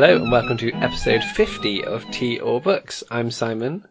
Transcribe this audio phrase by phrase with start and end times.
[0.00, 3.04] Hello and welcome to episode 50 of Tea or Books.
[3.10, 3.86] I'm Simon.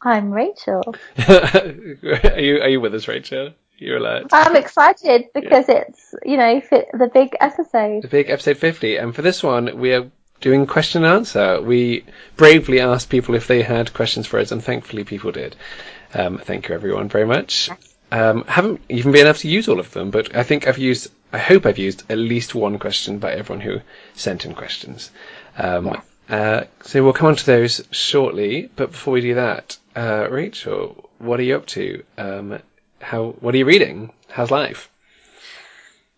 [0.00, 0.94] I'm Rachel.
[1.28, 3.50] are you are you with us, Rachel?
[3.78, 4.28] You're alert.
[4.30, 8.02] I'm excited because it's you know the big episode.
[8.02, 10.08] The big episode 50, and for this one we are
[10.40, 11.60] doing question and answer.
[11.60, 12.04] We
[12.36, 15.56] bravely asked people if they had questions for us, and thankfully people did.
[16.14, 17.70] Um, thank you everyone very much.
[18.12, 21.10] Um, haven't even been able to use all of them, but I think I've used,
[21.32, 23.80] I hope I've used at least one question by everyone who
[24.14, 25.10] sent in questions.
[25.56, 30.28] Um, uh, so we'll come on to those shortly, but before we do that, uh,
[30.30, 32.04] Rachel, what are you up to?
[32.16, 32.58] Um,
[33.00, 34.12] how, what are you reading?
[34.28, 34.90] How's life?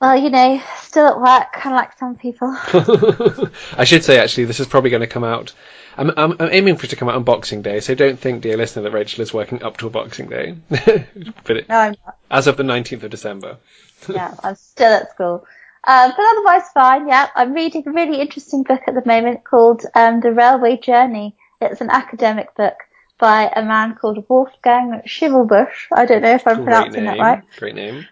[0.00, 2.48] Well, you know, still at work, kind of like some people.
[3.78, 5.54] I should say actually, this is probably going to come out.
[5.96, 8.42] I'm, I'm, I'm aiming for it to come out on Boxing Day, so don't think,
[8.42, 10.56] dear listener, that Rachel is working up to a Boxing Day.
[10.68, 12.16] but it, No, I'm not.
[12.30, 13.58] as of the 19th of December.
[14.08, 15.44] Yeah, I'm still at school.
[15.84, 17.28] Um, but otherwise fine, yeah.
[17.34, 21.34] I'm reading a really interesting book at the moment called um, The Railway Journey.
[21.60, 22.74] It's an academic book
[23.18, 25.86] by a man called Wolfgang Schivelbusch.
[25.92, 27.16] I don't know if I'm Great pronouncing name.
[27.16, 27.42] that right.
[27.56, 28.06] Great name.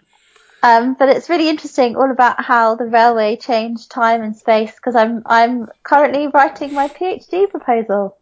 [0.63, 4.95] Um, but it's really interesting all about how the railway changed time and space because
[4.95, 8.15] I'm I'm currently writing my PhD proposal.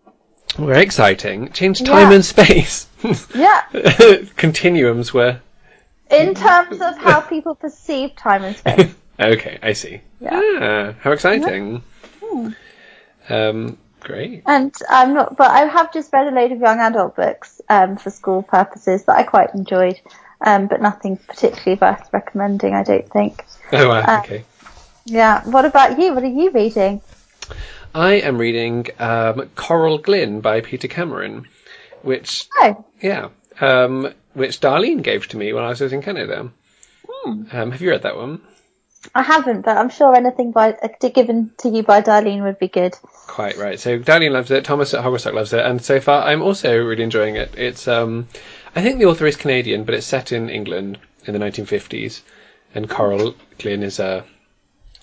[0.57, 1.51] Very exciting.
[1.51, 2.15] Change time Yeah.
[2.15, 2.87] and space.
[3.35, 3.61] Yeah,
[4.37, 5.41] Continuums were.
[6.09, 8.93] In terms of how people perceive time and space.
[9.19, 10.01] okay, I see.
[10.19, 10.39] Yeah.
[10.41, 11.83] Ah, how exciting.
[12.23, 12.49] Hmm.
[13.29, 14.43] Um, great.
[14.45, 17.97] And I'm not, but I have just read a load of young adult books um,
[17.97, 19.99] for school purposes that I quite enjoyed,
[20.41, 23.45] um, but nothing particularly worth recommending, I don't think.
[23.71, 24.45] Oh, wow, Uh, okay.
[25.05, 25.43] Yeah.
[25.45, 26.13] What about you?
[26.13, 27.01] What are you reading?
[27.93, 31.47] I am reading um, Coral Glynn by Peter Cameron,
[32.03, 33.29] which, Oh, yeah,
[33.61, 36.51] um, which Darlene gave to me when I was in Canada.
[37.07, 37.43] Hmm.
[37.51, 38.41] Um, have you read that one?
[39.15, 42.67] I haven't, but I'm sure anything by uh, given to you by Darlene would be
[42.67, 42.95] good.
[43.27, 43.79] Quite right.
[43.79, 44.65] So Darlene loves it.
[44.65, 47.53] Thomas at Hogglestock loves it, and so far I'm also really enjoying it.
[47.57, 48.27] It's um,
[48.75, 52.21] I think the author is Canadian, but it's set in England in the 1950s,
[52.75, 54.25] and Coral Glynn is a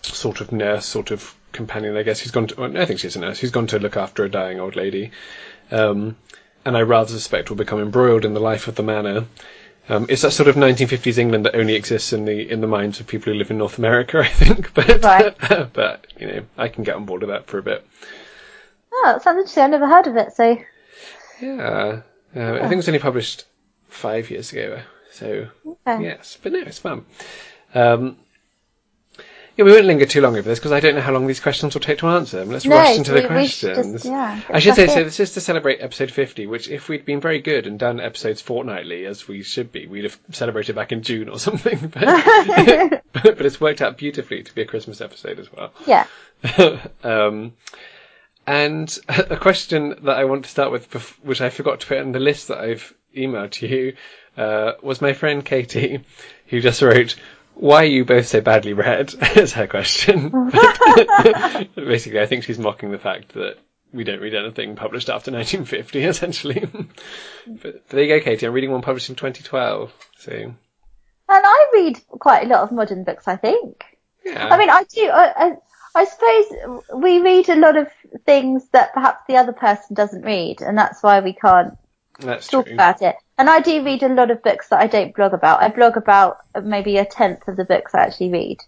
[0.03, 2.21] sort of nurse, sort of companion, I guess.
[2.21, 2.61] Who's gone to?
[2.61, 3.39] Well, I think she's a nurse.
[3.39, 5.11] Who's gone to look after a dying old lady,
[5.71, 6.17] um,
[6.66, 9.25] and I rather suspect will become embroiled in the life of the manor.
[9.88, 12.99] Um, it's that sort of 1950s England that only exists in the in the minds
[12.99, 14.75] of people who live in North America, I think.
[14.75, 15.72] But Right.
[15.72, 17.87] but you know, I can get on board with that for a bit.
[18.93, 19.62] Oh, that sounds interesting.
[19.62, 20.59] I've never heard of it, so
[21.41, 22.00] Yeah,
[22.34, 23.44] uh, I think it was only published
[23.88, 24.81] five years ago.
[25.12, 26.03] So okay.
[26.03, 27.06] yes, but no, it's fun.
[27.75, 28.16] Um,
[29.56, 31.41] yeah, we won't linger too long over this because I don't know how long these
[31.41, 32.50] questions will take to answer them.
[32.50, 33.93] Let's No, rush into the we- we questions.
[33.93, 37.05] just- yeah, I should say, so this is to celebrate episode 50, which if we'd
[37.05, 40.93] been very good and done episodes fortnightly, as we should be, we'd have celebrated back
[40.93, 41.93] in June or something.
[43.16, 45.72] But, but it's worked out beautifully to be a Christmas episode as well.
[45.87, 46.06] Yeah.
[47.03, 47.55] um,
[48.47, 50.93] and a question that I want to start with,
[51.25, 53.97] which I forgot to put in the list that I've emailed to you,
[54.37, 56.05] uh, was my friend Katie,
[56.49, 57.16] who just wrote,
[57.56, 60.31] "Why are you both so badly read?" is her question.
[61.75, 63.56] Basically, I think she's mocking the fact that
[63.93, 66.69] we don't read anything published after 1950, essentially.
[67.47, 68.47] but, there you go, Katie.
[68.47, 69.93] I'm reading one published in 2012.
[70.19, 70.55] So And
[71.28, 73.84] I read quite a lot of modern books, I think.
[74.25, 75.09] yeah, I mean, I do.
[75.09, 75.53] I, I,
[75.95, 77.89] I suppose we read a lot of
[78.27, 81.78] things that perhaps the other person doesn't read, and that's why we can't
[82.19, 82.75] that's talk true.
[82.75, 83.16] about it.
[83.39, 85.63] And I do read a lot of books that I don't blog about.
[85.63, 88.59] I blog about maybe a tenth of the books I actually read.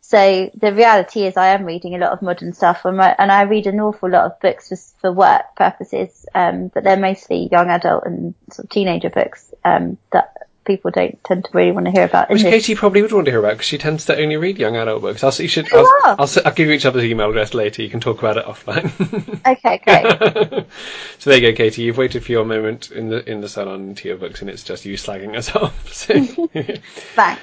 [0.00, 3.30] So the reality is I am reading a lot of modern stuff and, my, and
[3.30, 6.26] I read an awful lot of books just for work purposes.
[6.34, 11.22] Um, but they're mostly young adult and sort of teenager books, um, that people don't
[11.24, 12.30] tend to really want to hear about.
[12.30, 12.42] Which.
[12.42, 15.02] Katie probably would want to hear about because she tends to only read young adult
[15.02, 15.22] books.
[15.24, 15.86] I'll, you should, I'll.
[16.04, 17.82] I'll, s- I'll give you each other's email address later.
[17.82, 18.90] You can talk about it offline.
[19.46, 20.66] Okay, great.
[21.18, 21.82] so there you go, Katie.
[21.82, 24.62] You've waited for your moment in the in the salon to your books, and it's
[24.64, 25.92] just you slagging us off.
[25.92, 26.14] So,
[27.16, 27.38] Bang.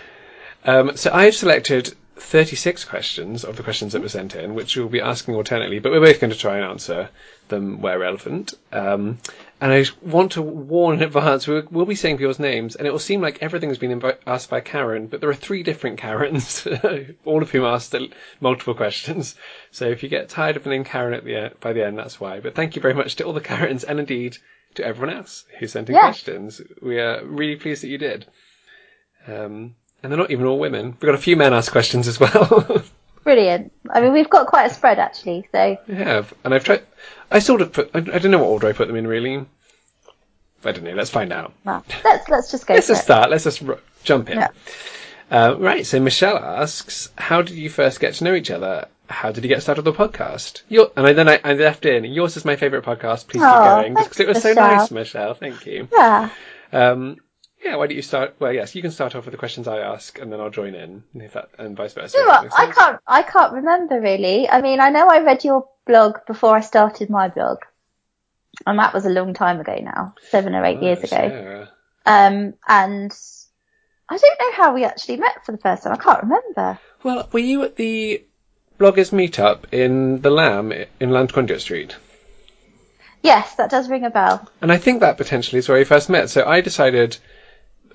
[0.66, 4.90] um, so I've selected 36 questions of the questions that were sent in, which we'll
[4.90, 7.10] be asking alternately, but we're both going to try and answer
[7.48, 8.54] them where relevant.
[8.72, 9.18] Um,
[9.62, 12.92] and I want to warn in advance, we'll, we'll be saying people's names, and it
[12.92, 15.98] will seem like everything has been invi- asked by Karen, but there are three different
[16.00, 16.66] Karens,
[17.26, 17.96] all of whom asked
[18.40, 19.36] multiple questions.
[19.72, 21.98] So if you get tired of the name Karen at the end, by the end,
[21.98, 22.40] that's why.
[22.40, 24.38] But thank you very much to all the Karens, and indeed
[24.76, 26.02] to everyone else who sent in Yeah.
[26.04, 26.62] questions.
[26.82, 28.28] We are really pleased that you did.
[29.28, 30.92] Um, and they're not even all women.
[30.92, 32.84] We've got a few men ask questions as well.
[33.24, 33.74] Brilliant.
[33.90, 36.84] I mean, we've got quite a spread actually, so have, and I've tried.
[37.32, 37.92] I sort of put.
[37.94, 39.46] I, I don't know what order I put them in really.
[40.64, 40.94] I don't know.
[40.94, 41.54] Let's find out.
[41.64, 43.06] well, let's let's just go Let's just it.
[43.06, 43.30] start.
[43.30, 44.40] Let's just r- jump in.
[44.40, 44.50] Yeah.
[45.32, 45.86] Uh, right.
[45.86, 49.48] So Michelle asks, "How did you first get to know each other?" how did you
[49.48, 50.62] get started with the podcast?
[50.70, 53.42] Your, and I, then I, I left in, yours is my favourite podcast, please keep
[53.42, 53.94] going.
[53.96, 55.88] because it was thanks, so nice, Michelle, thank you.
[55.92, 56.30] Yeah.
[56.72, 57.18] Um,
[57.64, 59.80] yeah, why don't you start, well yes, you can start off with the questions I
[59.80, 62.18] ask and then I'll join in, and if that, and vice versa.
[62.18, 62.54] You know what?
[62.58, 63.00] I can't.
[63.06, 64.50] I can't remember really.
[64.50, 67.58] I mean, I know I read your blog before I started my blog,
[68.66, 71.68] and that was a long time ago now, seven or eight years ago.
[72.06, 73.16] Um, and
[74.10, 75.94] I don't know how we actually met for the first time.
[75.94, 76.80] I can't remember.
[77.04, 78.24] Well, were you at the
[78.80, 81.96] bloggers meetup in the Lamb in Lamb's Conduit Street?
[83.22, 84.50] Yes, that does ring a bell.
[84.62, 86.30] And I think that potentially is where we first met.
[86.30, 87.18] So I decided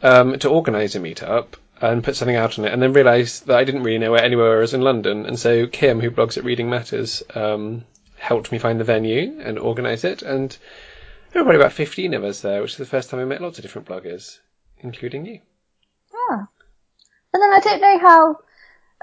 [0.05, 3.57] um, to organise a meetup and put something out on it, and then realised that
[3.57, 5.27] I didn't really know where anywhere was in London.
[5.27, 7.85] And so Kim, who blogs at Reading Matters, um,
[8.17, 10.23] helped me find the venue and organise it.
[10.23, 10.57] And
[11.33, 13.41] there were probably about 15 of us there, which is the first time I met
[13.41, 14.39] lots of different bloggers,
[14.79, 15.41] including you.
[16.13, 16.45] Yeah.
[17.33, 18.37] And then I don't know how.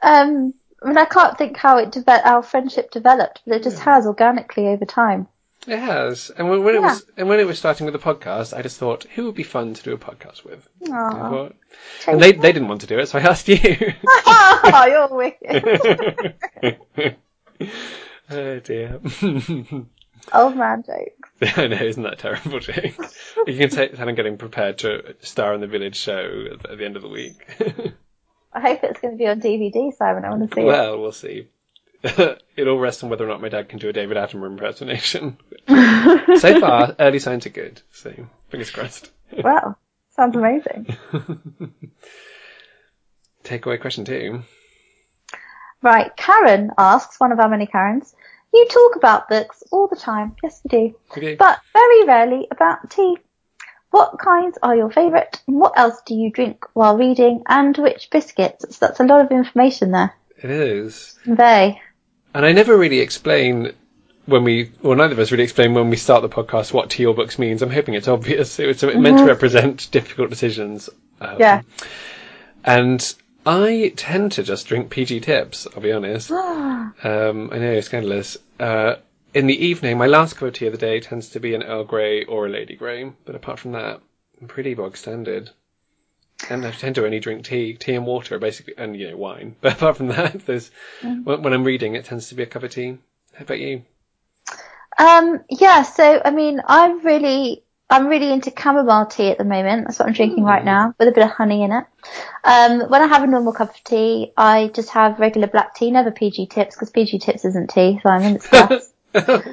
[0.03, 0.53] Um,
[0.83, 4.07] I mean, I can't think how it deve- our friendship developed, but it just has
[4.07, 5.27] organically over time.
[5.67, 8.57] It has, and when, when it was, and when it was starting with the podcast,
[8.57, 10.67] I just thought, who would be fun to do a podcast with?
[10.87, 11.55] Thought,
[12.07, 13.59] and they they didn't want to do it, so I asked you.
[14.07, 16.35] oh, you're wicked.
[18.31, 18.99] oh dear.
[20.33, 21.29] Old man jokes.
[21.57, 22.95] I know, isn't that terrible, Jake?
[23.45, 26.77] You can say tell I'm getting prepared to star in the village show at, at
[26.79, 27.37] the end of the week.
[28.53, 30.25] I hope it's going to be on DVD, Simon.
[30.25, 30.65] I want to see it.
[30.65, 31.47] well, we'll see.
[32.55, 35.37] it all rests on whether or not my dad can do a David Attenborough impersonation.
[35.67, 38.11] so far, early signs are good, so
[38.49, 39.11] fingers crossed.
[39.37, 39.75] Wow,
[40.15, 40.87] sounds amazing.
[43.43, 44.43] Takeaway question two.
[45.83, 48.15] Right, Karen asks, one of our many Karens,
[48.53, 50.35] you talk about books all the time.
[50.43, 50.95] Yes, we do.
[51.11, 51.35] Okay.
[51.35, 53.17] But very rarely about tea.
[53.91, 55.41] What kinds are your favourite?
[55.47, 57.43] And what else do you drink while reading?
[57.47, 58.77] And which biscuits?
[58.77, 60.13] So that's a lot of information there.
[60.37, 61.19] It is.
[61.23, 61.79] Convey.
[62.33, 63.73] And I never really explain
[64.25, 67.05] when we, well, neither of us really explain when we start the podcast what tea
[67.05, 67.61] or books means.
[67.61, 68.59] I'm hoping it's obvious.
[68.59, 70.89] It's meant to represent difficult decisions.
[71.19, 71.61] Um, Yeah.
[72.63, 76.31] And I tend to just drink PG tips, I'll be honest.
[77.03, 78.37] Um, I know, it's scandalous.
[78.59, 78.95] Uh,
[79.33, 81.63] in the evening, my last cup of tea of the day tends to be an
[81.63, 84.01] Earl Grey or a Lady Grey, but apart from that,
[84.39, 85.49] I'm pretty bog standard.
[86.49, 89.55] And I tend to only drink tea, tea and water, basically, and you know wine.
[89.61, 90.71] But apart from that, there's
[91.01, 92.97] when, when I'm reading, it tends to be a cup of tea.
[93.33, 93.83] How about you?
[94.97, 99.85] Um, yeah, so, I mean, I'm really, I'm really into chamomile tea at the moment.
[99.85, 101.85] That's what I'm drinking right now, with a bit of honey in it.
[102.43, 105.91] Um, when I have a normal cup of tea, I just have regular black tea,
[105.91, 108.93] never PG tips, because PG tips isn't tea, Simon, it's dust,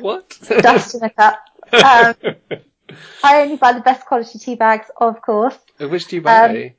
[0.00, 0.38] what?
[0.60, 1.40] dust in a cup.
[1.70, 2.14] Um,
[3.22, 5.58] I only buy the best quality tea bags, of course.
[5.78, 6.74] Which do you buy?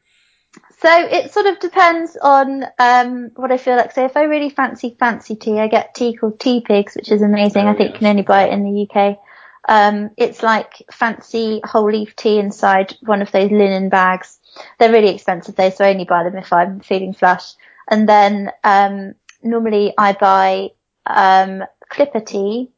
[0.80, 3.92] So it sort of depends on um, what I feel like.
[3.92, 7.22] So if I really fancy fancy tea, I get tea called Tea Pigs, which is
[7.22, 7.66] amazing.
[7.68, 7.94] Oh, I think yes.
[7.94, 9.20] you can only buy it in the UK.
[9.68, 14.40] Um, it's like fancy whole leaf tea inside one of those linen bags.
[14.80, 17.54] They're really expensive though, so I only buy them if I'm feeling flush.
[17.88, 19.14] And then um,
[19.44, 20.70] normally I buy
[21.06, 22.72] um, Clipper tea,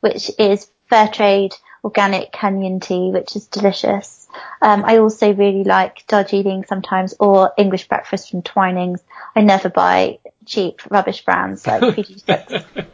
[0.00, 4.26] which is fair trade organic Kenyan tea, which is delicious.
[4.60, 9.00] Um, I also really like Darjeeling sometimes or English breakfast from Twinings.
[9.36, 12.52] I never buy cheap rubbish brands like PG Tips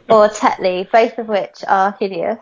[0.09, 2.37] or Tetley, both of which are hideous.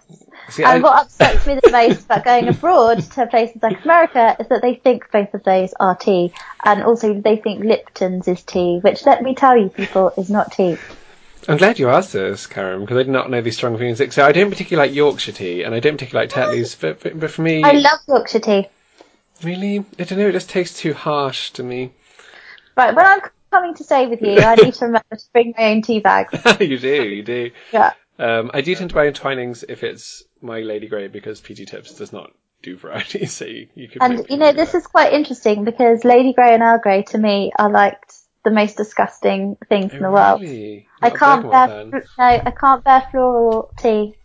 [0.50, 4.36] See, I, And what upsets me the most about going abroad to places like America
[4.40, 6.34] is that they think both of those are tea.
[6.64, 10.52] And also they think Lipton's is tea, which let me tell you people is not
[10.52, 10.78] tea.
[11.48, 14.14] I'm glad you asked this, Karen, because I did not know these strong feelings.
[14.14, 17.20] So I don't particularly like Yorkshire tea, and I don't particularly like Tetley's, but, but,
[17.20, 18.68] but for me, I love Yorkshire tea.
[19.44, 21.94] really, I don't know, it just tastes too harsh to me.
[22.76, 25.72] Right, when I'm coming to stay with you, I need to remember to bring my
[25.72, 26.34] own tea bags.
[26.60, 27.52] you do, you do.
[27.72, 27.94] Yeah.
[28.18, 31.66] Um, I do tend to buy in Twinings if it's my Lady Grey because PG
[31.66, 32.32] Tips does not
[32.62, 34.04] do variety, so you, you could.
[34.04, 37.52] And you know, this is quite interesting because Lady Grey and Earl Grey to me
[37.58, 37.98] are like
[38.44, 40.42] the most disgusting things in the world.
[40.42, 40.89] Really?
[41.02, 44.16] I can't bear fl- no, I can't bear floral tea.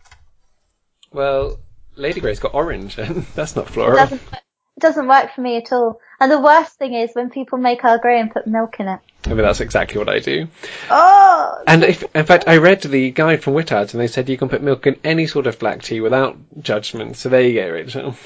[1.11, 1.57] Well,
[1.95, 3.93] Lady Grey's got orange, and that's not It floral.
[3.93, 6.01] doesn't it doesn't work for me at all.
[6.19, 8.99] And the worst thing is when people make Earl Grey and put milk in it.
[9.25, 10.47] I mean, that's exactly what I do.
[10.89, 14.37] Oh, And if, in fact, I read the guide from Whittards, and they said you
[14.37, 17.17] can put milk in any sort of black tea without judgment.
[17.17, 18.15] So there you go, Rachel.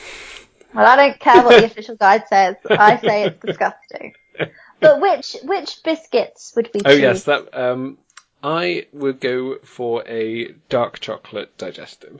[0.73, 2.55] well, I don't care what the official guide says.
[2.75, 4.13] I say it's disgusting.
[4.81, 6.93] But which which biscuits would we Oh choose?
[6.93, 7.53] yes, that.
[7.57, 7.97] Um,
[8.43, 12.19] I would go for a dark chocolate digestive.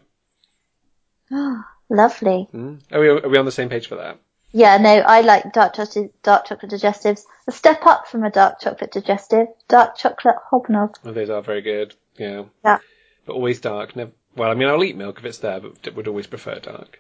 [1.90, 2.48] Lovely.
[2.54, 2.80] Mm?
[2.92, 4.18] Are we are we on the same page for that?
[4.52, 7.22] Yeah, no, I like dark chocolate, dark chocolate digestives.
[7.48, 10.96] A step up from a dark chocolate digestive, dark chocolate hobnob.
[11.06, 11.94] Oh, those are very good.
[12.18, 12.46] Yeah.
[12.64, 12.80] Yeah.
[13.26, 13.96] But always dark.
[13.96, 17.00] Never, well, I mean, I'll eat milk if it's there, but would always prefer dark.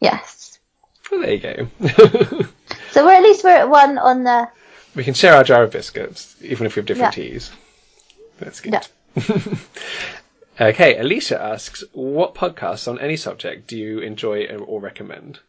[0.00, 0.58] Yes.
[1.10, 2.46] Well, there you go.
[2.90, 4.48] So we're at least we're at one on the
[4.96, 7.22] we can share our jar of biscuits, even if we have different Yeah.
[7.24, 7.50] teas.
[8.38, 8.86] That's good.
[10.60, 15.40] okay, Alicia asks, what podcasts on any subject do you enjoy or recommend?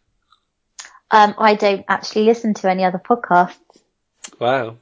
[1.12, 3.58] um I don't actually listen to any other podcasts.
[4.40, 4.76] Wow.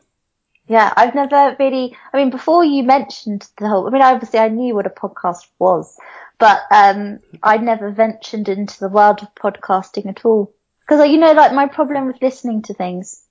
[0.68, 1.96] Yeah, I've never really.
[2.12, 3.88] I mean, before you mentioned the whole.
[3.88, 5.98] I mean, obviously, I knew what a podcast was,
[6.38, 10.54] but um, I'd never ventured into the world of podcasting at all.
[10.82, 13.22] Because you know, like my problem with listening to things.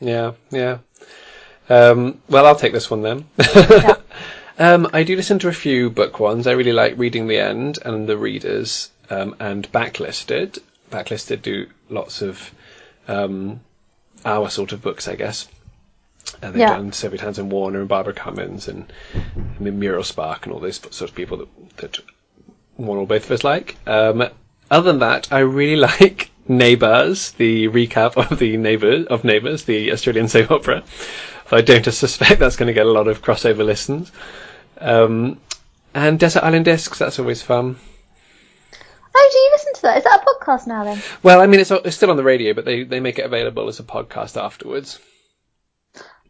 [0.00, 0.78] Yeah, yeah.
[1.68, 3.28] Um, well, I'll take this one then.
[4.58, 6.46] um, I do listen to a few book ones.
[6.46, 10.58] I really like Reading the End and The Readers um, and Backlisted.
[10.90, 12.50] Backlisted do lots of
[13.08, 13.60] um,
[14.24, 15.48] our sort of books, I guess.
[16.40, 16.74] And they've Yeah.
[16.76, 18.90] done Sylvia Townsend Warner and Barbara Comyns and,
[19.58, 21.98] Muriel Spark and all those sort of people that, that
[22.76, 23.76] one or both of us like.
[23.86, 24.28] Um,
[24.70, 29.92] other than that, I really like Neighbours, the recap of the Neighbours of Neighbours, the
[29.92, 30.82] Australian soap opera.
[31.54, 34.10] I don't suspect that's going to get a lot of crossover listens.
[34.78, 35.40] Um,
[35.94, 37.76] and Desert Island Discs, that's always fun.
[39.16, 39.98] Oh, do you listen to that?
[39.98, 41.00] Is that a podcast now then?
[41.22, 43.68] Well, I mean, it's, it's still on the radio, but they, they make it available
[43.68, 44.98] as a podcast afterwards.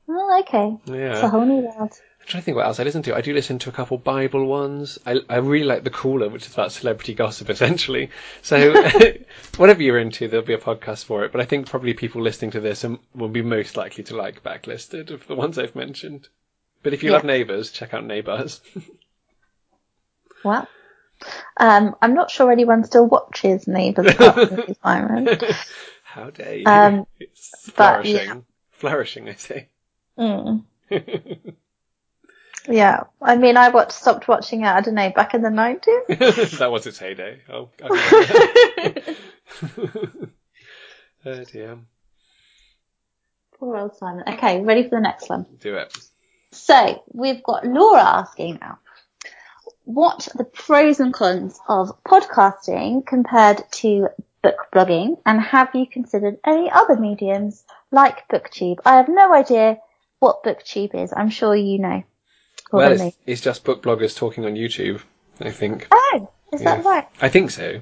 [0.07, 0.77] Oh, okay.
[0.85, 1.15] Yeah.
[1.15, 1.93] It's a whole new world.
[2.25, 3.15] I'm trying to think what else I listen to.
[3.15, 4.99] I do listen to a couple Bible ones.
[5.05, 8.09] I, I really like The Caller, which is about celebrity gossip, essentially.
[8.41, 8.73] So,
[9.59, 11.33] whatever you're into, there'll be a podcast for it.
[11.33, 12.83] But I think probably people listening to this
[13.15, 16.29] will be most likely to like Backlisted of the ones I've mentioned.
[16.83, 17.17] But if you Yeah.
[17.17, 18.63] love Neighbours, check out Neighbours.
[20.43, 20.67] well,
[21.59, 24.81] Um, I'm not sure anyone still watches Neighbours apart from Mrs.
[24.83, 25.29] Byron.
[26.05, 26.65] How dare you?
[26.67, 28.29] Um, it's but, flourishing.
[28.29, 28.41] yeah.
[28.73, 29.69] Flourishing, I say.
[30.19, 30.65] Mm.
[32.67, 34.69] Yeah, I mean, I watched, stopped watching it.
[34.69, 36.03] I don't know, back in the nineties.
[36.59, 37.41] that was its heyday.
[37.49, 38.31] Oh, I'll give
[38.79, 40.31] it that.
[41.27, 41.79] oh dear.
[43.59, 44.25] Poor old Simon.
[44.27, 45.47] Okay, ready for the next one.
[45.61, 45.95] Do it.
[46.53, 48.79] So we've got Laura asking now,
[49.85, 54.09] what are the pros and cons of podcasting compared to
[54.43, 58.79] book blogging, and have you considered any other mediums like BookTube?
[58.87, 59.79] I have no idea
[60.19, 61.13] what BookTube is.
[61.15, 62.03] I'm sure you know.
[62.77, 65.01] Well, it's, it's just book bloggers talking on YouTube,
[65.41, 65.89] I think.
[65.91, 66.77] oh, is Yeah.
[66.77, 67.09] that right?
[67.21, 67.81] I think so.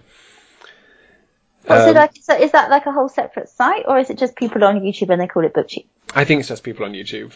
[1.68, 2.12] Um, it like?
[2.20, 5.10] So is that like a whole separate site, or is it just people on YouTube
[5.10, 5.86] and they call it BookTube?
[6.14, 7.32] I think it's just people on YouTube.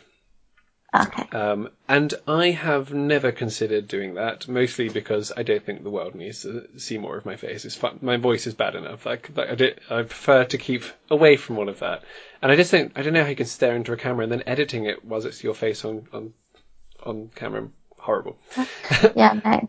[0.94, 1.28] Okay.
[1.36, 6.14] Um, and I have never considered doing that, mostly because I don't think the world
[6.14, 7.64] needs to see more of my face.
[7.64, 7.98] It's fun.
[8.02, 9.04] My voice is bad enough.
[9.04, 12.02] Like, like I, did, I prefer to keep away from all of that.
[12.40, 14.32] And I just think I don't know how you can stare into a camera and
[14.32, 16.32] then editing it while it's your face on on
[17.06, 17.68] on camera.
[17.98, 18.36] Horrible.
[19.16, 19.68] Yeah, no.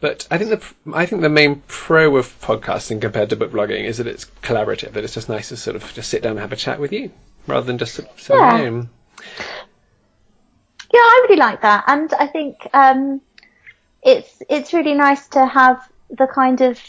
[0.00, 3.84] But I think the I think the main pro of podcasting compared to book blogging
[3.84, 4.92] is that it's collaborative.
[4.92, 6.92] That it's just nice to sort of just sit down and have a chat with
[6.92, 7.10] you
[7.46, 8.58] rather than just sit Yeah.
[8.58, 8.90] home.
[10.92, 13.20] Yeah, I really like that, and I think um,
[14.02, 16.80] it's it's really nice to have the kind of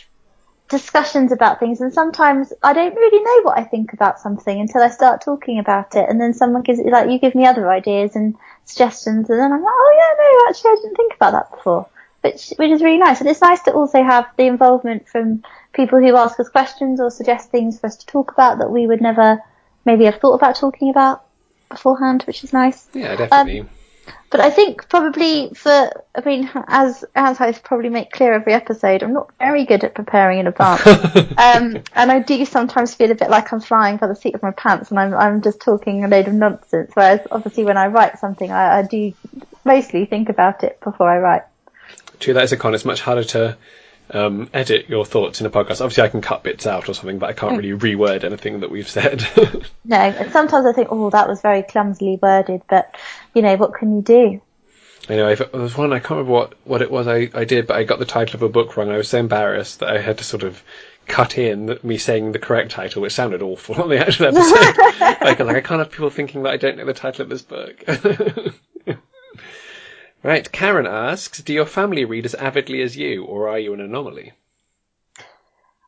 [0.69, 1.81] discussions about things.
[1.81, 5.60] And sometimes I don't really know what I think about something until I start talking
[5.60, 9.39] about it, and then someone gives like you give me other ideas and suggestions, and
[9.39, 11.88] then I'm like, oh yeah, no, actually I didn't think about that before,
[12.22, 13.20] which which is really nice.
[13.20, 17.10] And it's nice to also have the involvement from people who ask us questions or
[17.10, 19.39] suggest things for us to talk about that we would never
[19.86, 21.24] maybe have thought about talking about
[21.70, 22.88] beforehand, which is nice.
[22.94, 23.62] Yeah, definitely.
[23.62, 23.70] Um,
[24.29, 29.03] But I think probably for, I mean, as as I probably make clear every episode,
[29.03, 30.86] I'm not very good at preparing in advance.
[31.38, 34.41] um, and I do sometimes feel a bit like I'm flying by the seat of
[34.41, 36.91] my pants and I'm I'm just talking a load of nonsense.
[36.93, 39.13] Whereas obviously when I write something, I, I do
[39.65, 41.43] mostly think about it before I write.
[42.20, 42.74] True, that is a con.
[42.74, 43.58] It's much harder to
[44.13, 45.82] um, edit your thoughts in a podcast.
[45.82, 48.72] Obviously, I can cut bits out or something, but I can't really reword anything that
[48.72, 49.25] we've said.
[49.84, 52.96] No, and sometimes I think, oh, that was very clumsily worded, but
[53.34, 54.41] you know, what can you do?
[55.10, 57.68] I know, there was one, I can't remember what, what it was I, I did,
[57.68, 58.89] but I got the title of a book wrong.
[58.89, 60.63] I was so embarrassed that I had to sort of
[61.08, 64.77] cut in me saying the correct title, which sounded awful on the actual episode.
[65.22, 67.41] like, like, I can't have people thinking that I don't know the title of this
[67.41, 67.84] book.
[70.23, 73.81] right, Karen asks, do your family read as avidly as you, or are you an
[73.81, 74.33] anomaly?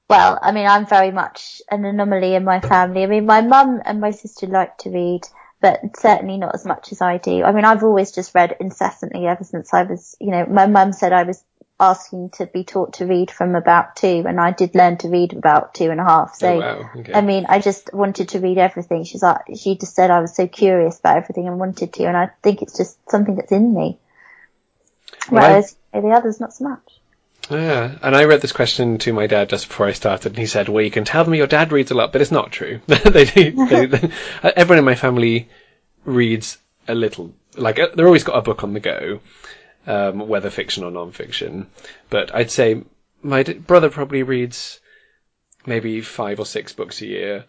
[0.09, 3.03] Well, I mean, I'm very much an anomaly in my family.
[3.03, 5.21] I mean, my mum and my sister like to read,
[5.61, 7.43] but certainly not as much as I do.
[7.43, 10.93] I mean, I've always just read incessantly ever since I was, you know, my mum
[10.93, 11.43] said I was
[11.79, 15.33] asking to be taught to read from about two, and I did learn to read
[15.33, 16.35] about two and a half.
[16.35, 16.89] So, oh, wow.
[16.97, 17.13] Okay.
[17.13, 19.05] I mean, I just wanted to read everything.
[19.05, 22.15] She's like, she just said I was so curious about everything and wanted to, and
[22.15, 23.99] I think it's just something that's in me.
[25.29, 26.81] Whereas the others, not so much.
[27.49, 30.45] Yeah, and I read this question to my dad just before I started, and he
[30.45, 32.79] said, "Well, you can tell them your dad reads a lot, but it's not true.
[32.87, 33.65] they do.
[33.67, 34.11] They, they,
[34.43, 35.49] everyone in my family
[36.05, 37.33] reads a little.
[37.55, 39.19] Like uh, they're always got a book on the go,
[39.85, 41.67] um, whether fiction or non-fiction.
[42.09, 42.83] But I'd say
[43.21, 44.79] my d- brother probably reads
[45.65, 47.45] maybe five or six books a year.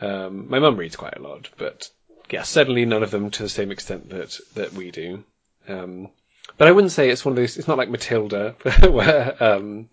[0.00, 1.90] Um, my mum reads quite a lot, but
[2.30, 5.22] yeah, certainly none of them to the same extent that that we do.
[5.68, 6.08] Um,
[6.56, 7.56] but I wouldn't say it's one of those.
[7.56, 8.54] It's not like Matilda,
[8.88, 9.88] where um,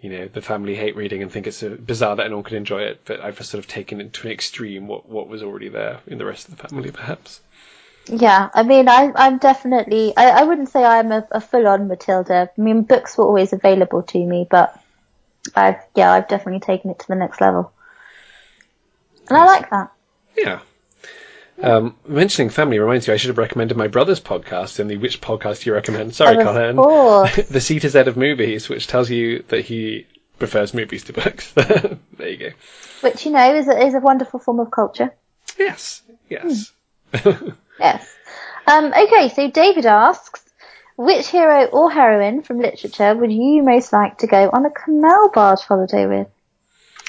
[0.00, 3.00] you know the family hate reading and think it's bizarre that anyone could enjoy it.
[3.04, 6.00] But I've just sort of taken it to an extreme what what was already there
[6.06, 7.40] in the rest of the family, perhaps.
[8.08, 12.50] Yeah, I mean, I, I'm definitely, I, I wouldn't say I'm a, a full-on Matilda.
[12.56, 14.80] I mean, books were always available to me, but
[15.56, 17.72] I've, yeah, I've definitely taken it to the next level.
[19.28, 19.92] And I like that.
[20.36, 20.60] Yeah.
[21.62, 25.20] Um, mentioning family reminds me I should have recommended my brother's podcast in the which
[25.20, 26.14] podcast you recommend.
[26.14, 26.76] Sorry, Colin.
[27.50, 30.06] the C to Z of movies, which tells you that he
[30.38, 31.52] prefers movies to books.
[31.52, 31.98] there
[32.28, 32.50] you go.
[33.00, 35.14] Which, you know, is a, is a wonderful form of culture.
[35.58, 36.02] Yes.
[36.28, 36.72] Yes.
[37.78, 38.10] Yes.
[38.66, 40.42] Um, okay, so David asks,
[40.96, 45.28] which hero or heroine from literature would you most like to go on a canal
[45.28, 46.28] barge holiday with?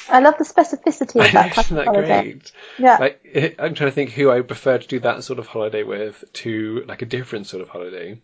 [0.10, 2.32] I love the specificity of that type Isn't of that holiday.
[2.34, 2.52] great?
[2.78, 2.98] Yeah.
[2.98, 5.48] Like, eh, I'm trying to think who I would prefer to do that sort of
[5.48, 8.22] holiday with to like a different sort of holiday.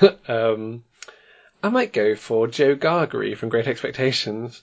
[0.28, 0.84] um,
[1.62, 4.62] I might go for Joe Gargery from Great Expectations.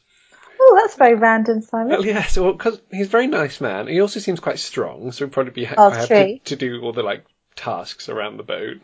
[0.59, 1.89] Oh, that's very random, Simon.
[1.89, 3.87] Well, yes, well, because he's a very nice man.
[3.87, 6.17] He also seems quite strong, so he'd probably be ha- Oh, true.
[6.17, 7.23] to, to do all the like
[7.55, 8.77] tasks around the boat.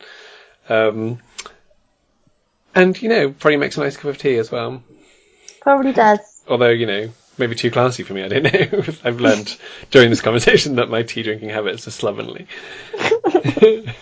[0.70, 1.20] Um,
[2.76, 4.84] and you know, probably makes a nice cup of tea as well.
[5.62, 6.20] Probably does.
[6.48, 8.24] Although you know, maybe too classy for me.
[8.24, 8.84] I don't know.
[9.04, 9.56] I've learned
[9.92, 12.48] during this conversation that my tea drinking habits are slovenly.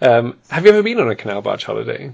[0.00, 2.12] um, have you ever been on a canal barge holiday?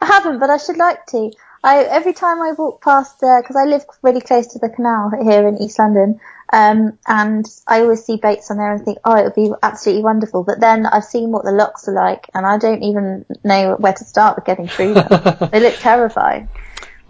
[0.00, 1.32] I haven't, but I should like to.
[1.64, 5.10] I every time I walk past there because I live really close to the canal
[5.22, 6.20] here in East London,
[6.52, 10.04] um, and I always see boats on there and think, oh, it would be absolutely
[10.04, 10.44] wonderful.
[10.44, 13.92] But then I've seen what the locks are like, and I don't even know where
[13.92, 15.48] to start with getting through them.
[15.52, 16.48] they look terrifying.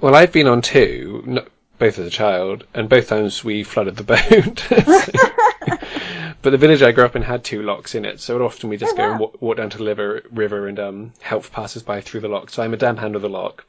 [0.00, 1.46] Well, I've been on two, n-
[1.78, 4.66] both as a child, and both times we flooded the boat.
[6.42, 8.76] but the village I grew up in had two locks in it, so often we
[8.76, 12.00] just Oh, go and walk, walk down to the river, river and um, help passers-by
[12.00, 12.50] through the lock.
[12.50, 13.64] So I'm a damn hand of the lock.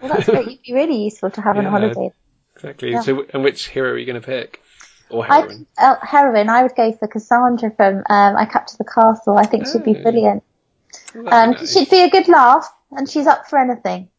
[0.00, 0.48] Well, that's great.
[0.48, 2.10] You'd be really useful to have on a holiday.
[2.54, 2.92] Exactly.
[2.92, 3.02] Yeah.
[3.02, 4.60] So, and which hero are you going to pick?
[5.10, 5.66] Or I heroine?
[5.78, 6.48] uh, heroine.
[6.50, 9.38] I would go for Cassandra from um, I Capture the Castle.
[9.38, 10.02] I think she'd be Oh.
[10.02, 10.42] brilliant.
[11.14, 11.72] Um, nice.
[11.72, 14.10] she'd be a good laugh, and she's up for anything.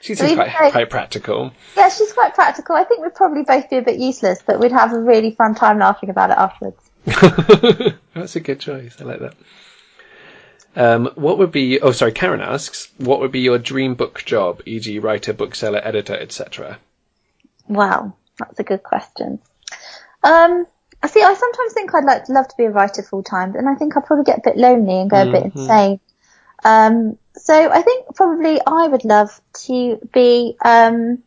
[0.00, 1.52] She seems quite, though- quite practical.
[1.76, 2.74] Yeah, she's quite practical.
[2.74, 5.54] I think we'd probably both be a bit useless, but we'd have a really fun
[5.54, 7.94] time laughing about it afterwards.
[8.14, 8.96] That's a good choice.
[9.00, 9.34] I like that.
[10.76, 11.80] Um, what would be?
[11.80, 12.12] Oh, sorry.
[12.12, 16.78] Karen asks, what would be your dream book job, e.g., writer, bookseller, editor, etc.
[17.68, 19.40] Wow, that's a good question.
[20.22, 20.66] Um,
[21.02, 21.22] I see.
[21.22, 23.96] I sometimes think I'd like love to be a writer full time, and I think
[23.96, 25.56] I'd probably get a bit lonely and go a bit Mhm.
[25.56, 26.00] insane.
[26.64, 31.22] Um, so I think probably I would love to be um,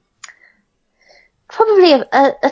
[1.47, 2.51] probably a, a, a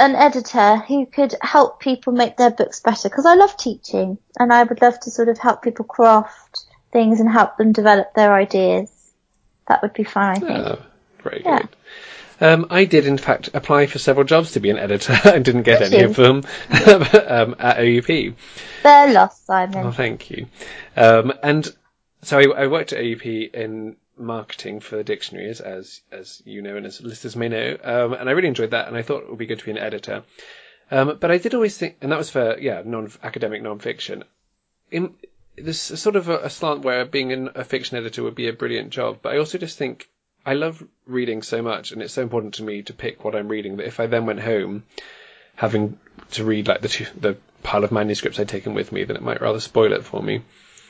[0.00, 4.52] an editor who could help people make their books better because I love teaching and
[4.52, 8.32] I would love to sort of help people craft things and help them develop their
[8.32, 8.90] ideas.
[9.66, 10.66] That would be fun, I think.
[10.66, 10.78] Oh,
[11.22, 11.58] very Yeah.
[11.58, 11.68] good.
[12.40, 15.64] Um, I did, in fact, apply for several jobs to be an editor and didn't
[15.64, 16.10] get Did any you?
[16.10, 16.36] of them
[17.28, 18.34] um, at OUP.
[18.84, 19.86] They're lost, Simon.
[19.86, 20.46] Oh, thank you.
[20.96, 21.68] Um, and
[22.22, 26.86] so I, I worked at OUP in marketing for dictionaries, as as you know and
[26.86, 29.38] as listeners may know, um, and I really enjoyed that, and I thought it would
[29.38, 30.24] be good to be an editor.
[30.90, 34.24] Um, but I did always think, and that was for yeah, non academic non-fiction.
[34.90, 35.14] In,
[35.56, 38.52] there's sort of a, a slant where being an, a fiction editor would be a
[38.52, 40.08] brilliant job, but I also just think
[40.46, 43.48] I love reading so much, and it's so important to me to pick what I'm
[43.48, 44.84] reading that if I then went home
[45.56, 45.98] having
[46.30, 49.22] to read like the two, the pile of manuscripts I'd taken with me, then it
[49.22, 50.42] might rather spoil it for me.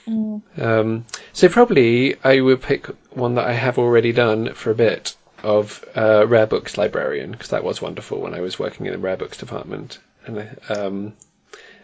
[0.08, 5.14] Um, so probably I would pick one that I have already done for a bit
[5.42, 8.98] of uh, rare books librarian because that was wonderful when I was working in the
[8.98, 11.12] rare books department, and I- um,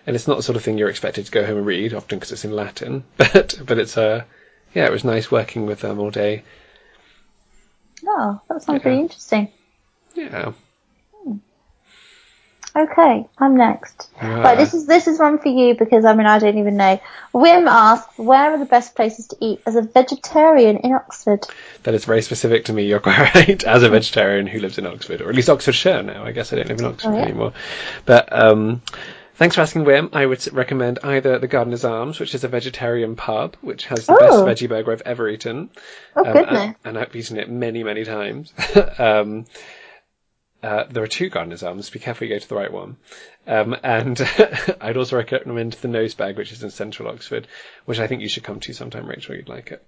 [0.06, 2.18] and it's not the sort of thing you're expected to go home and read often
[2.18, 4.24] because it's in Latin, but but it's uh,
[4.74, 6.42] yeah, it was nice working with them all day.
[8.06, 8.88] Oh, that sounds Yeah.
[8.90, 9.48] really interesting.
[10.14, 10.52] Yeah,
[12.76, 14.10] Okay, I'm next.
[14.16, 14.40] Yeah.
[14.40, 17.00] Right, this is this is one for you because I mean I don't even know.
[17.32, 21.46] Wim asks, where are the best places to eat as a vegetarian in Oxford?
[21.84, 22.86] that is very specific to me.
[22.86, 23.62] You're quite right.
[23.64, 26.24] As a vegetarian who lives in Oxford, or at least Oxfordshire now.
[26.24, 27.22] I guess I don't live in Oxford Oh, yeah.
[27.22, 27.52] anymore.
[28.06, 28.82] But um,
[29.36, 30.10] Thanks for asking, Wim.
[30.12, 34.12] I would recommend either The Gardener's Arms, which is a vegetarian pub, which has the
[34.14, 34.44] Oh.
[34.46, 35.70] best veggie burger I've ever eaten.
[36.14, 36.58] Oh Um, goodness.
[36.60, 38.52] and, and I've eaten it many, many times.
[38.98, 39.44] um,
[40.64, 41.90] uh, there are two Gardener's Arms.
[41.90, 42.96] Be careful you go to the right one.
[43.46, 44.18] Um, and
[44.80, 47.46] I'd also recommend the Nose Bag, which is in central Oxford,
[47.84, 49.36] which I think you should come to sometime, Rachel.
[49.36, 49.86] You'd like it.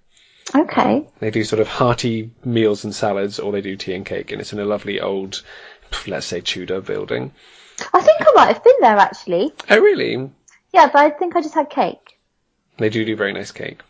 [0.53, 1.07] Okay.
[1.19, 4.39] They do sort of hearty meals and salads, or they do tea and cake, and
[4.39, 5.41] it's in a lovely old,
[6.05, 7.33] let's say, Tudor building.
[7.93, 9.53] I think I might have been there actually.
[9.69, 10.29] Oh, really?
[10.73, 12.19] Yeah, but I think I just had cake.
[12.77, 13.81] They do do very nice cake.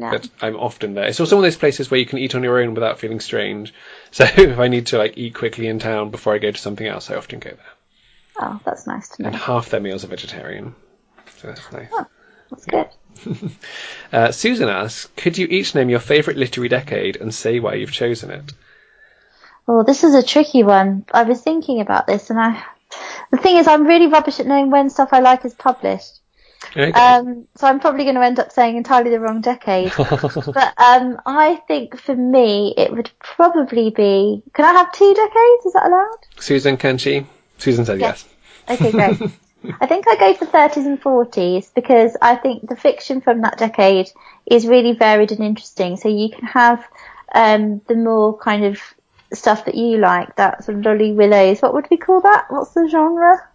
[0.00, 0.10] Yeah.
[0.12, 1.06] but I'm often there.
[1.06, 3.20] It's also one of those places where you can eat on your own without feeling
[3.20, 3.74] strange.
[4.12, 6.86] So if I need to like eat quickly in town before I go to something
[6.86, 7.74] else, I often go there.
[8.40, 9.38] Oh, that's nice to And know.
[9.38, 10.74] half their meals are vegetarian.
[11.36, 11.90] So that's nice.
[12.50, 12.88] That's good.
[14.12, 17.92] Uh, Susan asks, could you each name your favourite literary decade and say why you've
[17.92, 18.52] chosen it?
[19.66, 21.04] Well, this is a tricky one.
[21.12, 22.62] I was thinking about this, and I.
[23.30, 26.17] The thing is, I'm really rubbish at knowing when stuff I like is published.
[26.76, 26.92] Okay.
[26.92, 29.92] Um, so I'm probably going to end up saying entirely the wrong decade.
[29.96, 34.42] but um, I think for me, it would probably be.
[34.52, 35.66] Can I have two decades?
[35.66, 36.18] Is that allowed?
[36.40, 37.26] Susan, can she?
[37.58, 38.24] Susan said yes.
[38.68, 39.20] Okay, great.
[39.80, 43.58] I think I go for 30s and 40s because I think the fiction from that
[43.58, 44.08] decade
[44.46, 45.96] is really varied and interesting.
[45.96, 46.84] So you can have
[47.34, 48.80] um, the more kind of
[49.32, 51.60] stuff that you like, that sort of Lolly Willowes.
[51.60, 52.46] What would we call that?
[52.50, 53.47] What's the genre?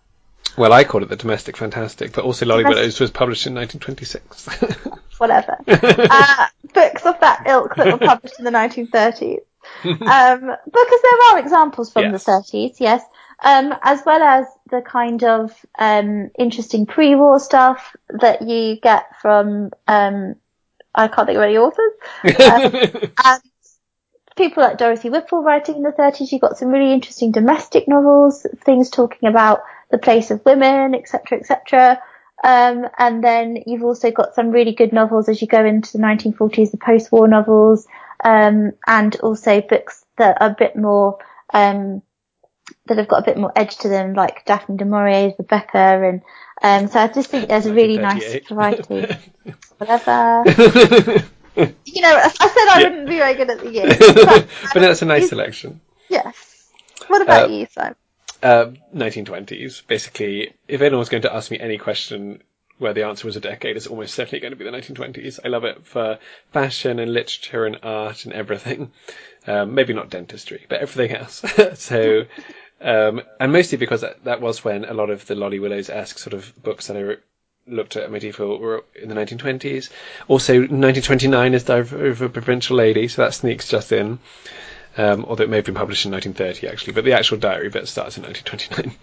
[0.57, 4.47] Well, I called it the domestic fantastic, but also Lolly Willowes was published in 1926.
[5.17, 5.57] Whatever.
[5.67, 9.39] uh, books of that ilk that were published in the 1930s.
[9.85, 12.25] Um, because there are examples from Yes.
[12.25, 13.01] the 30s, yes.
[13.41, 19.71] Um, as well as the kind of um, interesting pre-war stuff that you get from
[19.87, 20.35] um,
[20.95, 21.93] I can't think of any authors.
[23.25, 23.41] and
[24.35, 28.45] people like Dorothy Whipple writing in the 30s, you got some really interesting domestic novels,
[28.63, 29.61] things talking about
[29.93, 32.01] the place of women, etc., etc.
[32.43, 36.03] Um, and then you've also got some really good novels as you go into the
[36.03, 37.87] 1940s, the post-war novels,
[38.25, 41.19] um, and also books that are a bit more,
[41.53, 42.01] um,
[42.87, 46.21] that have got a bit more edge to them, like Daphne du Maurier's Rebecca, and
[46.63, 49.07] um, so I just think there's a really nice variety.
[49.77, 50.43] Whatever.
[51.85, 52.89] You know, I I said I Yeah.
[52.89, 53.97] wouldn't be very good at the years.
[54.25, 55.79] But, but that's a nice selection.
[56.09, 56.71] yes.
[57.07, 57.95] What about Uh, you, Simon?
[58.43, 59.87] Uh, 1920s.
[59.87, 62.43] Basically, if anyone's going to ask me any question
[62.77, 65.39] where the answer was a decade, it's almost certainly going to be the 1920s.
[65.45, 66.19] I love it for
[66.51, 68.91] fashion and literature and art and everything.
[69.45, 71.43] Um, maybe not dentistry, but everything else.
[71.73, 72.23] so,
[72.79, 76.33] um, and mostly because that, that was when a lot of the Lolly Willowes-esque sort
[76.33, 77.23] of books that I wrote
[77.67, 79.89] looked at medieval were in the 1920s.
[80.29, 84.19] Also, 1929 is of a Provincial Lady, so that sneaks just in.
[84.95, 87.87] Um, although it may have been published in 1930 actually, but the actual diary bit
[87.87, 88.95] starts in 1929.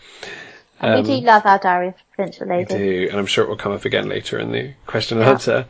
[0.80, 3.56] And we do love our Diary of Provincial I do, and I'm sure it will
[3.56, 5.32] come up again later in the question and Yeah.
[5.32, 5.66] answer.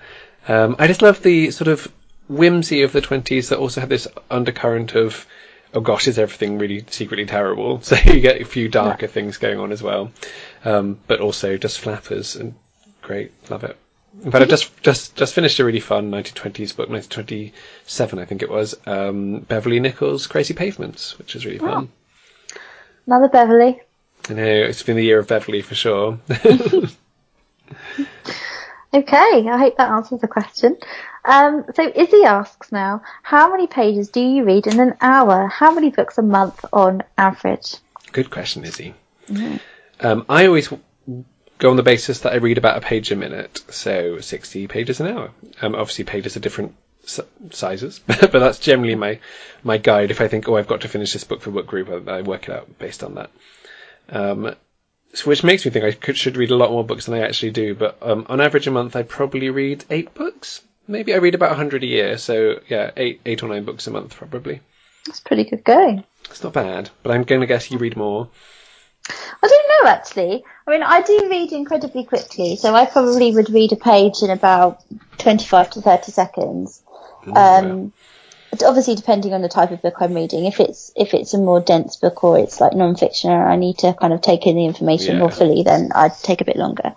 [0.47, 1.91] Um, I just love the sort of
[2.29, 5.27] whimsy of the 20s that also had this undercurrent of,
[5.75, 7.81] oh gosh, is everything really secretly terrible?
[7.83, 10.13] So you get a few darker things going on as well.
[10.65, 12.55] Um, but also just flappers and
[13.03, 13.77] great, love it.
[14.25, 18.43] In fact, I just, just, just finished a really fun 1920s book, 1927 I think
[18.43, 21.91] it was, um, Beverley Nichols' Crazy Pavements, which is really fun.
[23.07, 23.81] Another Beverley.
[24.29, 26.19] I know, it's been the year of Beverley for sure.
[28.93, 30.77] Okay, I hope that answers the question.
[31.25, 35.47] Um, so Izzy asks now, how many pages do you read in an hour?
[35.47, 37.77] How many books a month on average?
[38.11, 38.95] Good question, Izzy.
[40.01, 40.73] Um, I always
[41.61, 44.99] go on the basis that I read about a page a minute, so 60 pages
[44.99, 45.31] an hour.
[45.63, 47.21] Um, obviously, pages are different s-
[47.51, 49.21] sizes, but that's generally my
[49.63, 50.11] my guide.
[50.11, 52.23] If I think, oh, I've got to finish this book for book group, I, I
[52.23, 53.31] work it out based on that.
[54.09, 54.57] Um,
[55.13, 57.27] so which makes me think I could, should read a lot more books than I
[57.27, 57.75] actually do.
[57.75, 60.63] But um, on average, a month, I probably read eight books.
[60.89, 63.91] Maybe I read about 100 a year, so yeah, eight eight or nine books a
[63.91, 64.61] month probably.
[65.07, 66.05] That's pretty good going.
[66.31, 68.29] It's not bad, but I'm going to guess you read more.
[69.09, 70.45] I don't know actually.
[70.67, 74.31] I mean, I do read incredibly quickly, so I probably would read a page in
[74.31, 74.83] about
[75.19, 76.83] 25 to 30 seconds.
[77.35, 77.93] Um,
[78.65, 80.45] obviously depending on the type of book I'm reading.
[80.47, 83.79] If it's if it's a more dense book or it's like non-fiction and I need
[83.79, 86.95] to kind of take in the information more fully, then I'd take a bit longer.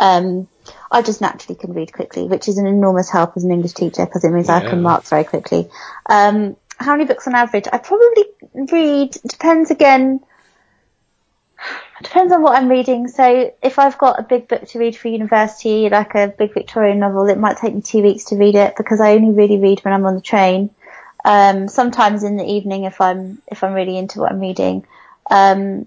[0.00, 0.48] Um,
[0.90, 4.04] I just naturally can read quickly, which is an enormous help as an English teacher
[4.06, 5.68] because it means I can mark very quickly.
[6.06, 7.66] Um, how many books on average?
[7.72, 8.24] I probably
[8.72, 9.16] read.
[9.26, 10.20] Depends again.
[12.04, 13.08] Depends on what I'm reading.
[13.08, 16.98] So if I've got a big book to read for university, like a big Victorian
[16.98, 19.80] novel, it might take me two weeks to read it because I only really read
[19.80, 20.68] when I'm on the train.
[21.24, 24.86] Um, sometimes in the evening if I'm if I'm really into what I'm reading.
[25.30, 25.86] Um,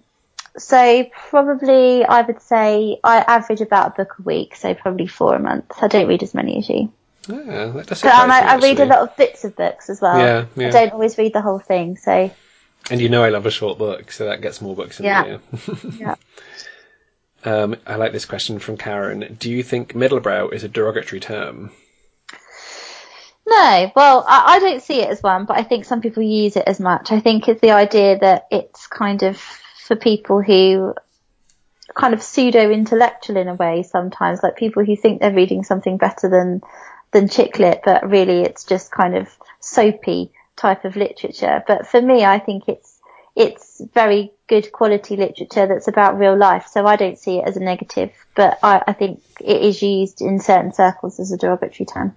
[0.58, 5.36] so probably I would say I average about a book a week, so probably four
[5.36, 5.72] a month.
[5.80, 6.92] I don't read as many as you.
[7.30, 10.18] Yeah, that But um, I, I read a lot of bits of books as well.
[10.18, 10.70] Yeah, yeah.
[10.70, 12.32] I don't always read the whole thing, so
[12.90, 15.24] And you know I love a short book, so that gets more books in Yeah.
[15.24, 15.42] the year.
[16.00, 16.16] yeah.
[17.46, 19.38] Um, I like this question from Karen.
[19.40, 21.72] Do you think middlebrow is a derogatory term?
[23.46, 26.58] No, well, I, I don't see it as one, but I think some people use
[26.58, 27.12] it as much.
[27.12, 29.38] I think it's the idea that it's kind of
[29.86, 30.96] for people who
[31.96, 35.98] kind of pseudo intellectual in a way sometimes, like people who think they're reading something
[35.98, 36.62] better than
[37.12, 39.30] than chick lit, but really it's just kind of
[39.62, 41.64] soapy type of literature.
[41.66, 43.00] But for me, I think it's
[43.36, 47.56] it's very good quality literature that's about real life, so I don't see it as
[47.56, 48.12] a negative.
[48.36, 52.16] But I, I think it is used in certain circles as a derogatory term.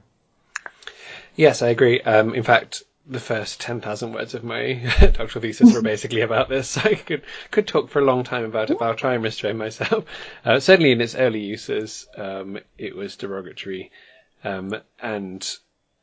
[1.37, 2.01] Yes, I agree.
[2.01, 6.77] Um, in fact, the first 10,000 words of my doctoral thesis were basically about this.
[6.85, 9.59] I could, could talk for a long time about it, but I'll try and restrain
[9.59, 10.05] myself.
[10.45, 13.91] Uh, certainly in its early uses, um, it was derogatory.
[14.43, 15.47] Um, and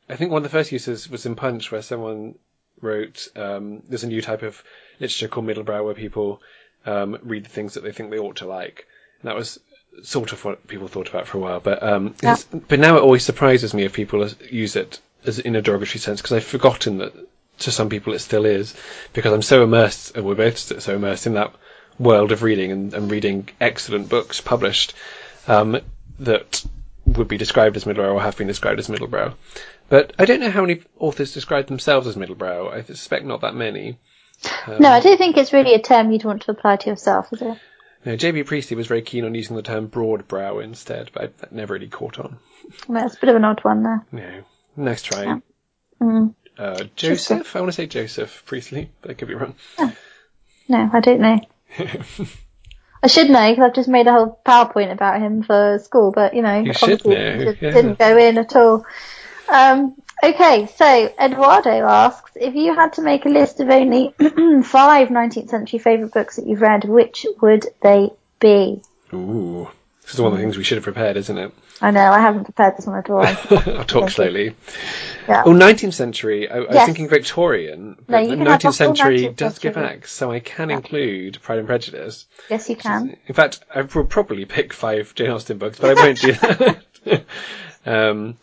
[0.08, 2.34] I think one of the first uses was in Punch where someone
[2.80, 4.62] wrote, um, there's a new type of
[5.00, 6.40] literature called middlebrow where people,
[6.86, 8.86] um, read the things that they think they ought to like.
[9.20, 9.58] And that was
[10.02, 12.36] sort of what people thought about for a while, but, um, Yeah.
[12.68, 16.20] but now it always surprises me if people use it as in a derogatory sense
[16.22, 17.12] because I've forgotten that
[17.60, 18.74] to some people it still is
[19.12, 21.52] because I'm so immersed, and we're both so immersed in that
[21.98, 24.94] world of reading and, and reading excellent books published,
[25.48, 25.80] um,
[26.20, 26.64] that
[27.06, 29.34] would be described as middlebrow or have been described as middlebrow.
[29.88, 32.72] But I don't know how many authors describe themselves as middlebrow.
[32.72, 33.98] I suspect not that many.
[34.68, 37.42] No, I don't think it's really a term you'd want to apply to yourself, is
[37.42, 37.58] it?
[38.04, 38.44] No, J.B.
[38.44, 41.88] Priestley was very keen on using the term broadbrow instead, but I, that never really
[41.88, 42.38] caught on.
[42.86, 44.06] Well, it's a bit of an odd one there.
[44.12, 44.42] No,
[44.76, 45.24] nice try.
[45.24, 45.38] Yeah.
[46.00, 46.34] Mm.
[46.56, 49.54] Uh, Joseph, I want to say Joseph Priestley, but I could be wrong.
[50.68, 51.40] No, I don't know.
[53.02, 56.34] I should know because I've just made a whole PowerPoint about him for school, but
[56.34, 57.70] you know, You obviously know, just yeah.
[57.70, 58.84] didn't go in at all.
[59.48, 64.14] Um, okay, so Eduardo asks if you had to make a list of only
[64.62, 68.82] five 19th century favourite books that you've read, which would they be?
[69.12, 69.68] Ooh,
[70.02, 71.52] this is one of the things we should have prepared, isn't it?
[71.80, 73.20] I know I haven't prepared this one at all.
[73.78, 74.56] I'll talk slowly.
[75.28, 75.44] Yeah.
[75.46, 76.50] Oh, 19th century.
[76.50, 80.32] I, I was thinking Victorian, but the can 19th century 19th does give back, so
[80.32, 80.76] I can Yeah.
[80.76, 82.26] include Pride and Prejudice.
[82.50, 83.16] yes, you can.
[83.28, 86.32] In fact, I will probably pick five Jane Austen books, but I won't do
[87.04, 87.24] that.
[87.86, 88.36] um,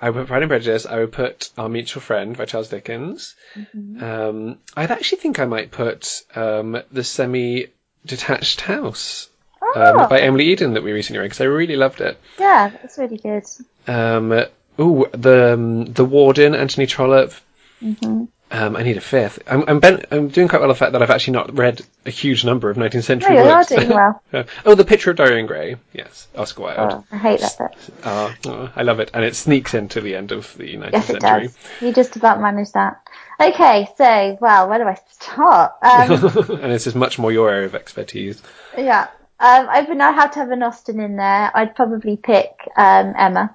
[0.00, 0.86] I would put Pride and Prejudice.
[0.86, 3.34] I would put Our Mutual Friend by Charles Dickens.
[3.54, 4.02] Mm-hmm.
[4.04, 9.28] Um, I'd actually think I might put um, The Semi-Detached House
[9.62, 12.18] Oh, um, by Emily Eden that we recently read because I really loved it.
[12.38, 13.44] yeah, that's really good.
[13.86, 14.32] Um,
[14.78, 17.32] ooh, the um, the Warden, Anthony Trollope.
[17.80, 19.42] hmm Um, I need a fifth.
[19.48, 19.80] I'm I'm,
[20.10, 22.76] I'm doing quite well the fact that I've actually not read a huge number of
[22.76, 24.22] 19th century No, you are doing well.
[24.64, 25.76] Oh, the Picture of Dorian Gray.
[25.92, 26.92] Yes, Oscar Wilde.
[26.92, 27.94] Oh, I hate that bit.
[28.04, 31.10] Ah, oh, I love it, and it sneaks into the end of the 19th Yes,
[31.10, 31.46] it century.
[31.48, 31.56] does.
[31.80, 33.00] You just about managed that.
[33.40, 35.72] Okay, so, well, where do I start?
[35.82, 36.10] Um,
[36.62, 38.40] and this is much more your area of expertise.
[38.78, 39.08] yeah.
[39.38, 41.50] Um, I would I have to have an Austen in there.
[41.54, 43.54] I'd probably pick um, Emma.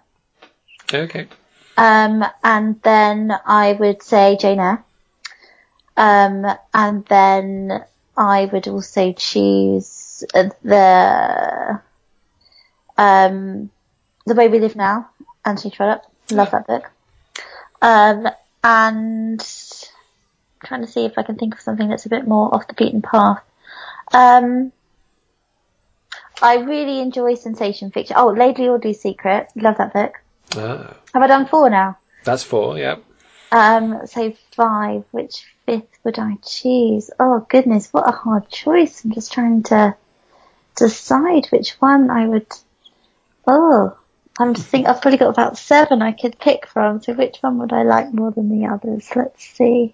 [0.94, 1.28] Okay.
[1.78, 4.84] Um, and then I would say Jane Eyre.
[5.98, 7.84] Um, and then
[8.18, 10.24] I would also choose
[10.64, 11.82] the
[12.98, 13.70] um,
[14.26, 15.10] The Way We Live Now,
[15.46, 16.04] Anthony Trollope.
[16.30, 16.92] Love that book.
[17.82, 18.28] Um,
[18.64, 22.54] and I'm trying to see if I can think of something that's a bit more
[22.54, 23.42] off the beaten path.
[24.14, 24.72] Um,
[26.42, 28.16] I really enjoy sensation fiction.
[28.20, 29.50] Oh, Lady Audley's Secret.
[29.56, 30.21] Love that book.
[30.56, 31.98] Ah, Have I done four now?
[32.24, 32.78] that's four.
[32.78, 32.98] Yeah.
[33.52, 35.04] Um, so five.
[35.12, 37.10] Which fifth would I choose?
[37.20, 39.04] Oh goodness, what a hard choice.
[39.04, 39.96] I'm just trying to
[40.76, 42.48] decide which one I would.
[43.48, 43.98] Oh,
[44.40, 44.88] I'm just thinking.
[44.88, 47.02] I've probably got about seven I could pick from.
[47.02, 49.10] So which one would I like more than the others?
[49.16, 49.94] Let's see.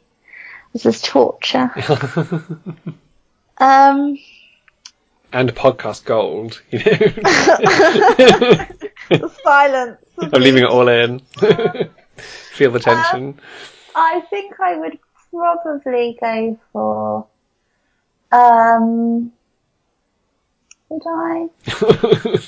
[0.74, 1.72] This is torture.
[3.60, 4.20] Um,
[5.34, 6.62] and podcast gold.
[6.70, 8.66] You know,
[9.44, 9.98] silence.
[10.22, 11.20] I'm leaving it all in.
[12.54, 13.40] Feel the um, tension.
[13.96, 15.00] I think I would
[15.32, 17.28] probably go for.
[18.32, 19.32] Um,
[20.90, 21.50] would I?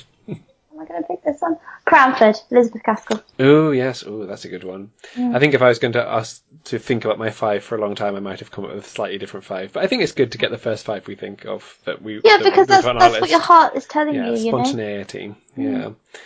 [0.80, 1.58] Am I going to pick this one?
[1.86, 3.24] Cranford, Elizabeth Gaskell.
[3.39, 4.91] Oh yes, oh that's a good one.
[5.17, 5.32] Yeah.
[5.36, 7.82] I think if I was going to ask to think about my five for a
[7.82, 9.74] long time, I might have come up with a slightly different five.
[9.74, 12.22] But I think it's good to get the first five we think of that we
[12.24, 14.38] Yeah, that because that's that's what your heart is telling yeah you.
[14.38, 14.63] You know.
[14.63, 15.36] spontaneity.
[15.58, 15.74] Mm.
[15.74, 16.19] Yeah,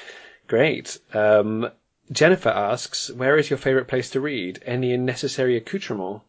[0.53, 0.99] great.
[1.15, 1.67] Um,
[2.11, 4.61] Jennifer asks, where is your favourite place to read?
[4.63, 6.21] Any necessary accoutrement?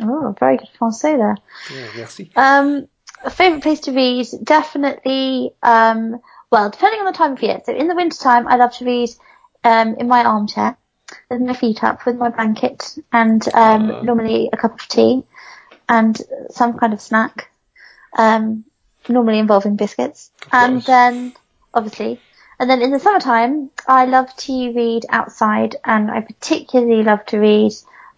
[0.00, 1.36] Oh, very good français there.
[1.74, 2.30] Yeah, merci.
[2.36, 2.86] Um,
[3.24, 6.20] a favourite place to read, definitely, um,
[6.52, 7.60] well, depending on the time of year.
[7.66, 9.10] So in the winter time, I love to read
[9.64, 10.76] um, in my armchair
[11.28, 14.02] with my feet up with my blanket and um, Uh.
[14.02, 15.24] normally a cup of tea
[15.88, 16.16] and
[16.50, 17.50] some kind of snack,
[18.16, 18.64] um,
[19.08, 20.30] normally involving biscuits.
[20.52, 20.86] And course.
[20.86, 21.34] then,
[21.74, 22.20] obviously,
[22.62, 27.40] and then in the summertime, I love to read outside and I particularly love to
[27.40, 27.72] read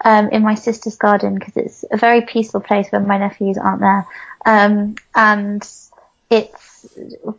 [0.05, 3.81] um, in my sister's garden because it's a very peaceful place when my nephews aren't
[3.81, 4.07] there.
[4.45, 5.67] Um, and
[6.29, 6.87] it's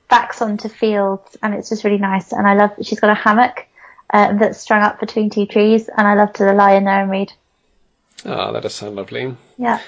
[0.10, 2.32] backs onto fields and it's just really nice.
[2.32, 3.68] And I love, she's got a hammock
[4.10, 7.12] uh, that's strung up between two trees and I love to lie in there and
[7.12, 7.32] read.
[8.26, 9.38] Ah, that does sound lovely.
[9.60, 9.80] Yeah.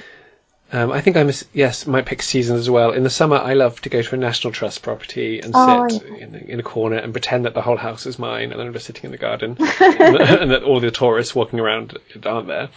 [0.72, 2.92] Um, I think I'm yes, might pick seasons as well.
[2.92, 6.02] In the summer, I love to go to a National Trust property and Oh, sit
[6.04, 8.74] in, in a corner and pretend that the whole house is mine, and then I'm
[8.74, 12.70] just sitting in the garden, and, and that all the tourists walking around aren't there.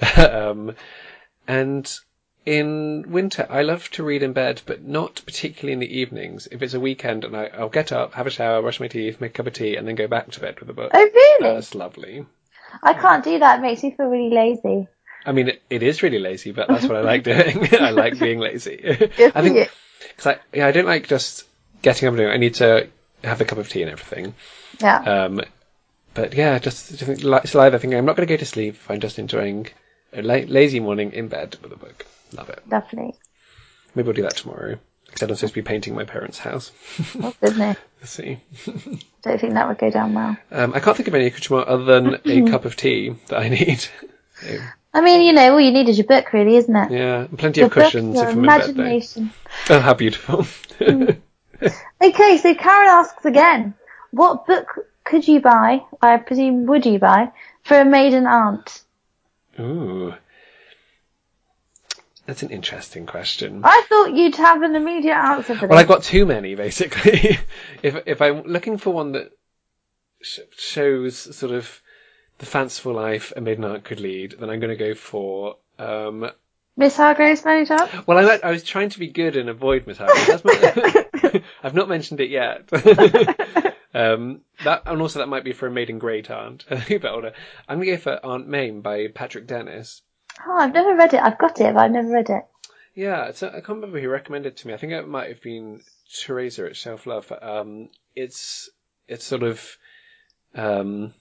[0.30, 0.76] um,
[1.48, 1.92] and
[2.46, 6.46] in winter, I love to read in bed, but not particularly in the evenings.
[6.50, 9.20] If it's a weekend, and I, I'll get up, have a shower, brush my teeth,
[9.20, 10.92] make a cup of tea, and then go back to bed with a book.
[10.94, 11.54] Oh, really?
[11.54, 12.24] That's lovely.
[12.82, 13.58] I can't do that.
[13.58, 14.88] It makes me feel really lazy.
[15.24, 17.68] I mean, it, it is really lazy, but that's what I like doing.
[17.80, 18.80] I like being lazy.
[18.84, 19.70] I think.
[20.16, 21.44] Cause I, yeah, I don't like just
[21.80, 22.34] getting up and doing it.
[22.34, 22.88] I need to
[23.24, 24.34] have a cup of tea and everything.
[24.80, 24.98] Yeah.
[24.98, 25.40] Um,
[26.14, 28.44] but yeah, just, just think, li- it's either thinking I'm not going to go to
[28.44, 29.68] sleep if I'm just enjoying
[30.12, 32.04] a la- lazy morning in bed with a book.
[32.32, 32.68] Love it.
[32.68, 33.14] Definitely.
[33.94, 34.78] Maybe I'll do that tomorrow.
[35.10, 36.72] Except I'm supposed to be painting my parents' house.
[37.20, 37.76] Oh, goodness.
[38.00, 38.40] Let's see.
[39.22, 40.36] Don't think that would go down well.
[40.50, 43.48] Um, I can't think of any accoutrement other than a cup of tea that I
[43.50, 43.84] need.
[44.40, 44.58] So,
[44.94, 46.90] I mean, you know, all you need is your book, really, isn't it?
[46.92, 49.32] yeah, plenty Your of cushions book, if your I'm in imagination.
[49.70, 50.46] Oh, how beautiful.
[50.78, 51.10] Hmm.
[52.00, 53.74] Okay, so Karen asks again,
[54.10, 57.30] what book could you buy, I presume would you buy,
[57.62, 58.82] for a maiden aunt?
[59.60, 60.14] Ooh.
[62.26, 63.62] That's an interesting question.
[63.64, 65.70] I thought you'd have an immediate answer for that.
[65.70, 67.38] Well, I've got too many basically.
[67.82, 69.32] if if I'm looking for one that
[70.22, 71.81] sh- shows sort of
[72.38, 75.56] the fanciful life a maiden aunt could lead, then I'm going to go for.
[75.78, 76.30] Um,
[76.76, 77.90] Miss Hargreaves, many times?
[78.06, 79.98] well, I, I was trying to be good and avoid Miss.
[79.98, 82.68] That's my, I've not mentioned it yet.
[83.94, 87.32] um, that and also that might be for a maiden great aunt, a bit older.
[87.68, 90.02] I'm going to go for Aunt Mame by Patrick Dennis.
[90.46, 91.20] Oh, I've never read it.
[91.22, 92.46] I've got it, but I've never read it.
[92.94, 94.74] Yeah, it's, I can't remember who recommended it to me.
[94.74, 95.82] I think it might have been
[96.22, 97.32] Teresa at Shelf Love.
[97.40, 98.70] Um, it's
[99.08, 99.78] it's sort of
[100.54, 101.14] um,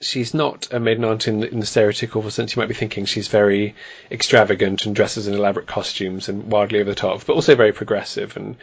[0.00, 3.04] she's not a maiden aunt in, in the stereotypical sense you might be thinking.
[3.04, 3.74] She's very
[4.10, 8.36] extravagant and dresses in elaborate costumes and wildly over the top, but also very progressive
[8.36, 8.56] and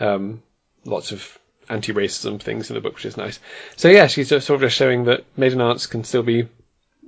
[0.00, 0.42] um,
[0.84, 3.40] lots of anti-racism things in the book, which is nice.
[3.76, 6.48] So yeah, she's just sort of just showing that maiden aunts can still be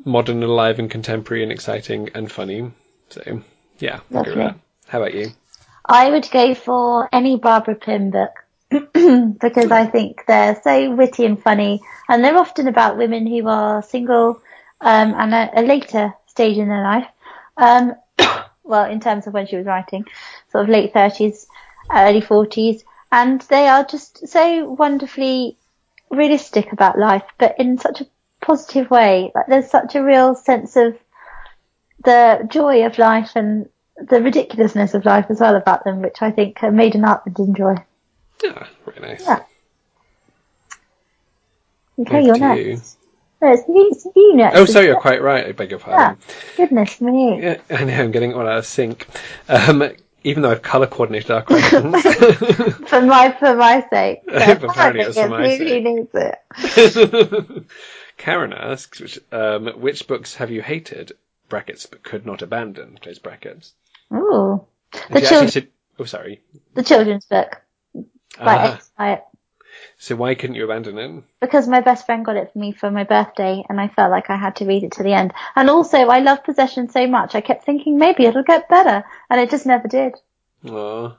[0.05, 2.71] modern and alive and contemporary and exciting and funny.
[3.11, 3.43] So
[3.79, 4.45] yeah, I'll go with Lovely.
[4.45, 4.57] that.
[4.87, 5.31] How about you?
[5.85, 8.33] I would go for any Barbara Pym book
[9.40, 13.83] because I think they're so witty and funny, and they're often about women who are
[13.83, 14.42] single
[14.81, 17.07] um, and a, a later stage in their life.
[17.57, 17.94] Um,
[18.64, 20.04] well, in terms of when she was writing,
[20.52, 21.46] sort of late thirties,
[21.90, 25.57] early forties, and they are just so wonderfully
[26.11, 28.07] realistic about life, but in such a
[28.40, 29.33] positive way.
[29.35, 30.96] Like there's such a real sense of
[32.04, 36.31] the joy of life and the ridiculousness of life as well about them, which I
[36.31, 37.76] think a maiden art would enjoy.
[38.42, 39.22] Yeah, very nice.
[39.22, 39.42] Yeah.
[41.98, 42.70] Over you're to you.
[42.74, 42.96] next.
[43.40, 44.57] You, it's you next.
[44.57, 45.46] Oh, sorry, you're quite right.
[45.46, 45.85] I beg your Yeah.
[45.87, 46.18] pardon.
[46.57, 47.40] Goodness me.
[47.42, 49.07] Yeah, I know, I'm getting all out of sync.
[49.48, 49.90] Um,
[50.24, 52.03] even though I've colour coordinated our questions.
[52.88, 54.20] For my for my sake.
[54.29, 55.85] Apparently for my Who sake.
[55.85, 57.66] needs it?
[58.16, 61.12] Karen asks, which, um, which books have you hated?
[61.48, 62.98] Brackets, but could not abandon.
[63.01, 63.72] Close brackets.
[64.12, 64.64] Ooh.
[65.09, 65.68] And The, she chil- actually said,
[66.01, 66.40] oh, sorry.
[66.74, 67.62] the children's book
[68.37, 69.25] by Ah, X
[69.97, 71.23] so why couldn't you abandon it?
[71.41, 74.29] because my best friend got it for me for my birthday and I felt like
[74.29, 75.33] I had to read it to the end.
[75.55, 79.41] And also I love possession so much I kept thinking maybe it'll get better and
[79.41, 80.14] it just never did.
[80.68, 81.16] Aw.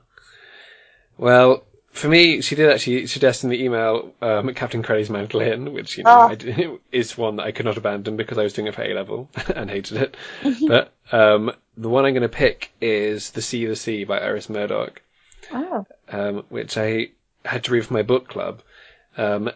[1.16, 5.98] Well, for me, she did actually suggest in the email um, Captain Corelli's Mandolin, which
[5.98, 6.28] you know Oh.
[6.28, 8.82] I did, is one that I could not abandon because I was doing it for
[8.82, 10.16] A level and hated it.
[10.68, 14.48] but um, the one I'm going to pick is The Sea, the Sea by Iris
[14.48, 15.00] Murdoch,
[15.52, 15.86] Oh.
[16.08, 17.10] um, which I
[17.44, 18.62] had to read for my book club,
[19.16, 19.50] um,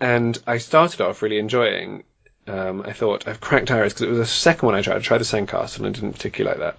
[0.00, 2.04] and I started off really enjoying.
[2.46, 4.96] Um, I thought I've cracked Iris because it was the second one I tried.
[4.96, 6.74] I tried the Sandcastle and I didn't particularly like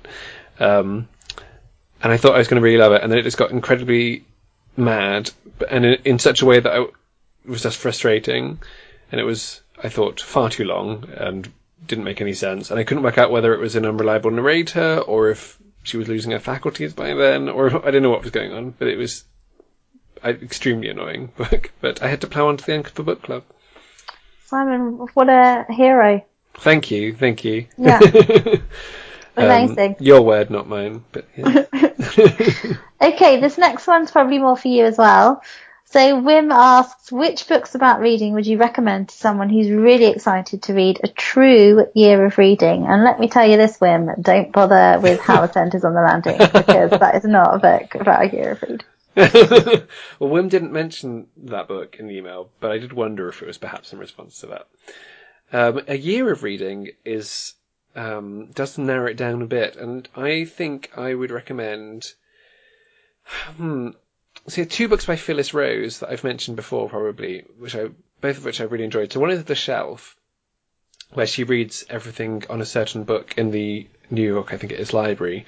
[0.60, 0.82] that.
[0.82, 1.08] Um,
[2.02, 3.52] and I thought I was going to really love it, and then it just got
[3.52, 4.24] incredibly
[4.78, 5.32] mad,
[5.70, 6.92] and in, in such a way that I, it
[7.46, 8.60] was just frustrating,
[9.12, 11.52] and it was I thought far too long and
[11.86, 15.00] didn't make any sense, and I couldn't work out whether it was an unreliable narrator
[15.00, 15.58] or if
[15.90, 18.72] she was losing her faculties by then, or I don't know what was going on,
[18.72, 19.24] but it was
[20.24, 21.72] an extremely annoying book.
[21.82, 23.44] But I had to plough on to the end of the book club.
[24.46, 26.26] Simon, what a hero.
[26.56, 27.68] Thank you, thank you.
[27.78, 28.00] Yeah.
[29.38, 29.96] Um, Amazing.
[30.00, 31.06] your word, not mine.
[31.14, 31.64] But yeah.
[33.00, 35.42] Okay, this next one's probably more for you as well.
[35.92, 40.62] So Wim asks, which books about reading would you recommend to someone who's really excited
[40.64, 42.86] to read a true year of reading?
[42.86, 46.02] And let me tell you this, Wim, don't bother with Howard's End is on the
[46.02, 48.82] Landing because that is not a book about a year of reading.
[50.20, 53.48] well, Wim didn't mention that book in the email, but I did wonder if it
[53.48, 54.68] was perhaps in response to that.
[55.52, 57.56] Um, a year of reading is
[57.96, 62.14] um, does narrow it down a bit, and I think I would recommend.
[63.58, 63.90] Hmm,
[64.48, 67.90] see, two books by Phyllis Rose that I've mentioned before, probably, which I
[68.22, 69.12] both of which I really enjoyed.
[69.14, 70.16] So one is The Shelf,
[71.14, 74.80] where she reads everything on a certain book in the New York, I think it
[74.80, 75.46] is, library.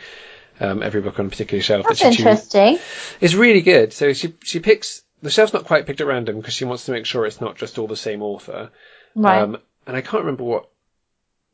[0.60, 2.54] Um, every book on a particular shelf That's that she chooses.
[2.54, 2.80] interesting.
[3.20, 3.94] It's really good.
[3.94, 6.92] So she she picks the shelf's not quite picked at random because she wants to
[6.92, 8.70] make sure it's not just all the same author.
[9.16, 9.42] Right.
[9.42, 10.70] Um, and I can't remember what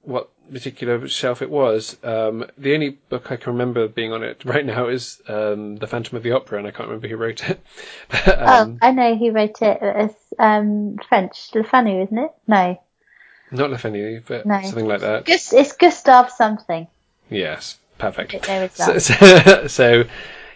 [0.07, 1.97] what particular shelf it was.
[2.01, 5.87] Um, the only book I can remember being on it right now is um, The
[5.87, 7.59] Phantom of the Opera, and I can't remember who wrote it.
[8.09, 9.79] But, um, oh, I know who wrote it.
[9.81, 11.49] It's um, French.
[11.53, 12.31] Le Fanu, isn't it?
[12.47, 12.81] No.
[13.51, 14.61] Not Le Fanu, but No.
[14.61, 15.25] something like that.
[15.25, 16.87] Gus- it's Gustav something.
[17.29, 18.33] Yes, perfect.
[18.33, 20.03] I don't know it's So, so, so,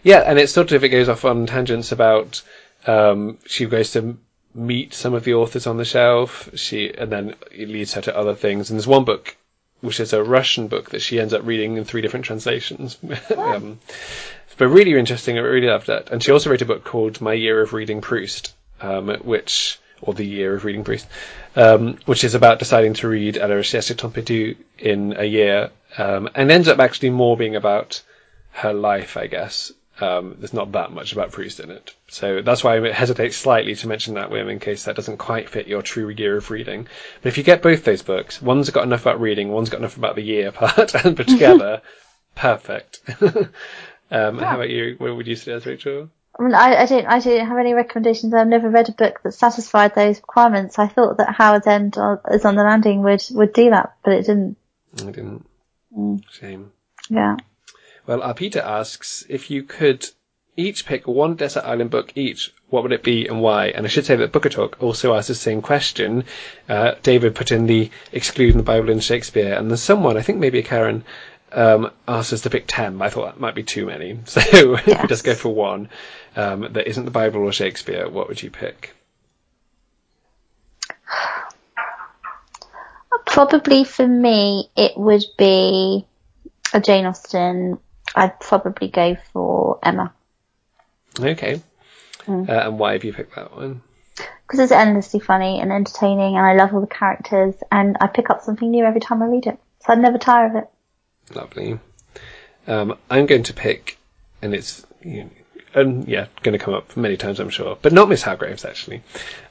[0.04, 2.42] yeah, and it's sort of it goes off on tangents about
[2.88, 4.18] um, she goes to
[4.54, 6.50] meet some of the authors on the shelf.
[6.56, 8.70] She and then it leads her to other things.
[8.70, 9.36] And there's one book
[9.82, 12.98] which is a Russian book that she ends up reading in three different translations.
[13.38, 13.80] um,
[14.58, 15.38] but really interesting.
[15.38, 16.12] I really loved that.
[16.12, 20.14] And she also wrote a book called My Year of Reading Proust, um, which or
[20.14, 21.08] the Year of Reading Proust,
[21.56, 25.26] um, which is about deciding to read À la recherche de temps perdu in a
[25.26, 28.02] year, um, and ends up actually more being about
[28.52, 29.72] her life, I guess.
[30.02, 33.76] Um, there's not that much about Proust in it, so that's why I hesitate slightly
[33.76, 36.88] to mention that Wim in case that doesn't quite fit your true year of reading.
[37.22, 39.98] But if you get both those books, one's got enough about reading, one's got enough
[39.98, 41.82] about the year part, and put together,
[42.36, 43.02] perfect.
[43.22, 44.96] um, How about you?
[44.98, 46.10] What would you suggest, Rachel?
[46.40, 47.06] I, mean, I, I don't.
[47.06, 48.34] I don't have any recommendations.
[48.34, 50.80] I've never read a book that satisfied those requirements.
[50.80, 51.98] I thought that Howard's End
[52.32, 54.58] is on the landing would would do that, but it didn't.
[55.00, 55.46] I didn't.
[56.32, 56.72] Shame.
[57.10, 57.36] Yeah.
[58.12, 60.06] Well, our Peter asks if you could
[60.58, 63.68] each pick one desert island book each, what would it be and why?
[63.68, 66.26] And I should say that Booker Talk also asked the same question.
[66.68, 70.40] Uh, David put in the excluding the Bible and Shakespeare, and there's someone, I think
[70.40, 71.06] maybe a Karen,
[71.54, 73.02] um, asked us to pick ten.
[73.02, 75.88] I thought that might be too many, so if we just go for one
[76.36, 78.94] um, that isn't the Bible or Shakespeare, what would you pick?
[83.26, 86.06] Probably for me, it would be
[86.74, 87.80] a Jane Austen.
[88.16, 90.14] I'd probably go for Emma
[91.20, 91.62] Okay.
[92.28, 93.82] Uh, and why have you picked that one?
[94.52, 98.30] because it's endlessly funny and entertaining, and I love all the characters, and I pick
[98.30, 100.70] up something new every time I read it, so I'd never tire of it.
[101.34, 101.80] Lovely.
[102.68, 103.98] Um, I'm going to pick,
[104.42, 105.30] and it's you know,
[105.74, 109.04] and yeah, going to come up many times, I'm sure, but not Miss Hargreaves actually.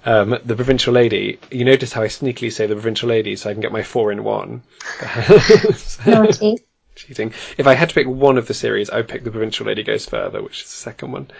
[0.04, 1.38] Um, the Provincial Lady.
[1.50, 4.12] You notice how I sneakily say the Provincial Lady, so I can get my four
[4.12, 4.62] in one.
[6.06, 6.58] Naughty.
[7.06, 7.32] Cheating.
[7.56, 9.82] If I had to pick one of the series, I would pick the Provincial Lady
[9.82, 11.30] Goes Further, which is the second one,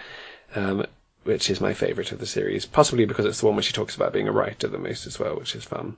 [0.55, 0.85] um,
[1.23, 3.95] which is my favourite of the series, possibly because it's the one where she talks
[3.95, 5.95] about being a writer the most as well, which is fun.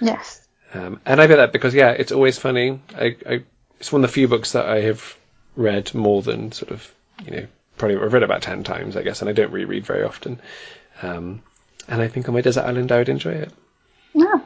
[0.00, 0.46] yes.
[0.74, 2.80] Um, and I bet that because yeah, it's always funny.
[2.94, 3.42] I, I,
[3.80, 5.16] it's one of the few books that I have
[5.54, 6.92] read more than sort of
[7.24, 7.46] you know
[7.78, 10.40] probably I've read about ten times I guess, and I don't reread very often.
[11.00, 11.42] Um,
[11.88, 13.52] and I think on my desert island I would enjoy it.
[14.12, 14.40] Yeah.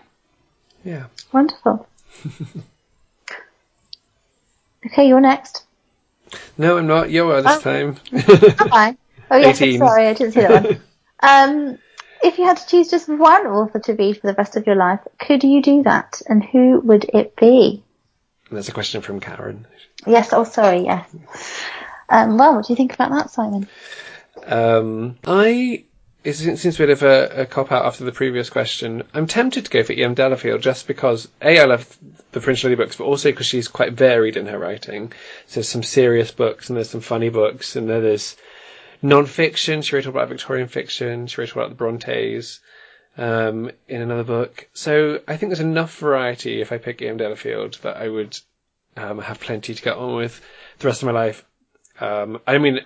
[0.84, 1.06] Yeah.
[1.32, 1.88] Wonderful.
[4.86, 5.64] okay, you're next.
[6.58, 7.10] No, I'm not.
[7.10, 7.60] You are this Oh.
[7.60, 7.96] time.
[8.72, 8.98] Am?
[9.30, 9.78] Oh yes, I'm 18.
[9.78, 10.80] sorry, I didn't see that one.
[11.22, 11.78] Um,
[12.22, 14.76] if you had to choose just one author to read for the rest of your
[14.76, 16.20] life, could you do that?
[16.28, 17.82] And who would it be?
[18.50, 19.66] That's a question from Karen.
[20.06, 21.14] Yes, oh sorry, yes.
[22.08, 23.68] Um, well, what do you think about that, Simon?
[24.46, 25.84] Um, I
[26.22, 29.02] it seems a bit of a, a cop out after the previous question.
[29.14, 30.14] I'm tempted to go for E.M.
[30.14, 31.96] Delafield just because a I love
[32.32, 35.12] the Provincial Lady books, but also because she's quite varied in her writing.
[35.46, 38.36] So there's some serious books and there's some funny books and then there's
[39.02, 39.82] non-fiction.
[39.82, 41.26] She wrote all about Victorian fiction.
[41.26, 42.60] She wrote all about the Brontes
[43.16, 44.68] um, in another book.
[44.74, 47.16] So I think there's enough variety if I pick E.M.
[47.16, 48.38] Delafield that I would
[48.96, 50.40] um, have plenty to get on with
[50.78, 51.44] the rest of my life.
[51.98, 52.80] Um, I mean,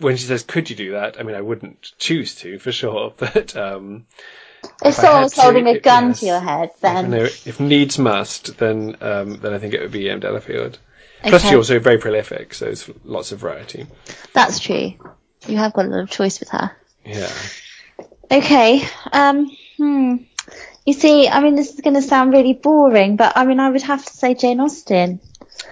[0.00, 3.12] when she says, "Could you do that?" I mean, I wouldn't choose to for sure,
[3.18, 4.06] but um,
[4.62, 6.20] If I someone had was to, holding a gun yes.
[6.20, 9.92] to your head, then know if needs must, then um, then I think it would
[9.92, 10.20] be M.
[10.20, 10.78] Delafield.
[11.22, 11.48] Plus, Okay.
[11.50, 13.86] she's also very prolific, so there's lots of variety.
[14.32, 14.94] That's true.
[15.46, 16.70] You have got a lot of choice with her.
[17.04, 17.30] Yeah.
[18.30, 18.82] Okay.
[19.12, 19.50] Um.
[19.76, 20.16] Hmm.
[20.86, 23.70] You see, I mean, this is going to sound really boring, but I mean, I
[23.70, 25.20] would have to say Jane Austen.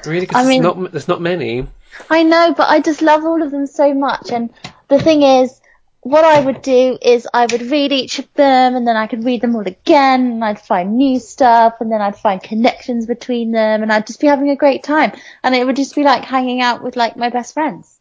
[0.05, 0.19] Really?
[0.19, 1.67] I Because mean- not, there's not many.
[2.11, 4.31] I know, but I just love all of them so much.
[4.31, 4.51] And
[4.89, 5.61] the thing is,
[6.01, 9.25] what I would do is I would read each of them, and then I could
[9.25, 13.53] read them all again, and I'd find new stuff, and then I'd find connections between
[13.53, 15.13] them, and I'd just be having a great time.
[15.43, 17.99] And it would just be like hanging out with like my best friends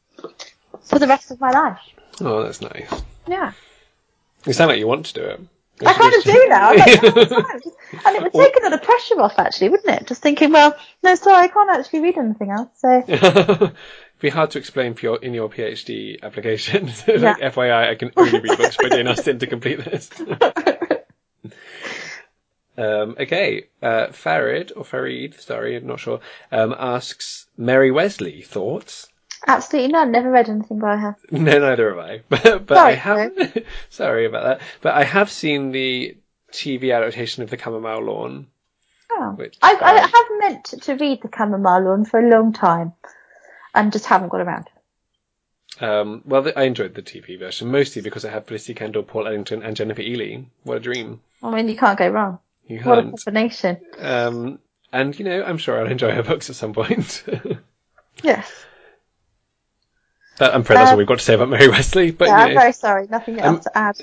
[0.84, 1.80] for the rest of my life.
[2.22, 2.90] Oh, that's nice.
[3.28, 3.52] Yeah.
[4.46, 5.42] You sound like you want to do it.
[5.86, 6.74] I kind of do now.
[6.74, 7.62] Like, oh,
[8.06, 10.08] and it would take another pressure off, actually, wouldn't it?
[10.08, 12.70] Just thinking, well, no, sorry, I can't actually read anything else.
[12.78, 13.74] So It'd
[14.20, 16.86] be hard to explain for your, in your PhD application.
[17.08, 20.10] like, FYI, I can only read books by Jane Austen to complete this.
[22.78, 26.22] um, okay, uh, Farid, or Farid, sorry, I'm not sure,
[26.52, 29.08] um, asks Mary Wesley, thoughts?
[29.46, 30.12] Absolutely none.
[30.12, 31.16] Never read anything by her.
[31.32, 32.22] No, neither have I.
[32.30, 33.58] But, but Sorry, I have,
[33.90, 36.18] sorry about that, but I have seen the
[36.52, 38.48] TV adaptation of The Chamomile Lawn.
[39.12, 39.32] Oh.
[39.36, 42.94] Which, I, I um, have meant to read the Chamomile Lawn for a long time,
[43.76, 44.70] and just haven't got around.
[45.80, 49.28] Um, well, the, I enjoyed the TV version mostly because it had Felicity Kendal, Paul
[49.28, 50.46] Eddington, and Jennifer Ehle.
[50.64, 51.22] What a dream!
[51.44, 52.40] I mean, you can't go wrong.
[52.68, 53.24] You What a can't.
[53.24, 53.78] combination.
[54.00, 54.60] Um,
[54.92, 57.24] and you know, I'm sure I'll enjoy her books at some point.
[58.24, 58.52] Yes.
[60.38, 62.12] That, I'm afraid that's all Um, we've got to say about Mary Wesley.
[62.12, 63.08] But Yeah, I'm very sorry.
[63.10, 63.96] Nothing else to add.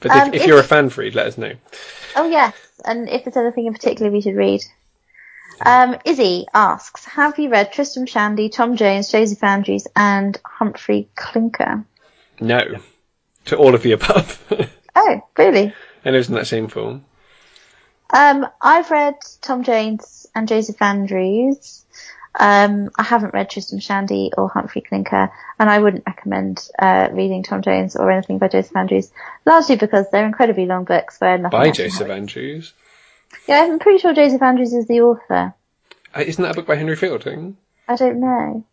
[0.00, 1.52] but Um, if, if if- you're a fan, Freed, let us know.
[2.16, 2.54] Oh yes,
[2.84, 4.62] and if there's anything in particular we should read.
[5.64, 11.84] Um, Izzy asks, have you read Tristram Shandy, Tom Jones, Joseph Andrews, and Humphry Clinker?
[12.40, 12.60] No,
[13.44, 14.42] to all of the above.
[14.94, 15.72] Oh, really?
[16.04, 17.00] and isn't that shameful?
[18.12, 21.81] Um, I've read Tom Jones and Joseph Andrews.
[22.38, 27.42] Um, I haven't read Tristram Shandy or Humphry Clinker, and I wouldn't recommend uh, reading
[27.42, 29.10] Tom Jones or anything by Joseph Andrews,
[29.44, 32.10] largely because they're incredibly long books where nothing By Joseph happens.
[32.10, 32.72] Andrews.
[33.46, 35.54] Yeah, I'm pretty sure Joseph Andrews is the author.
[36.14, 37.56] Uh, Isn't that a book by Henry Fielding?
[37.88, 38.64] I don't know.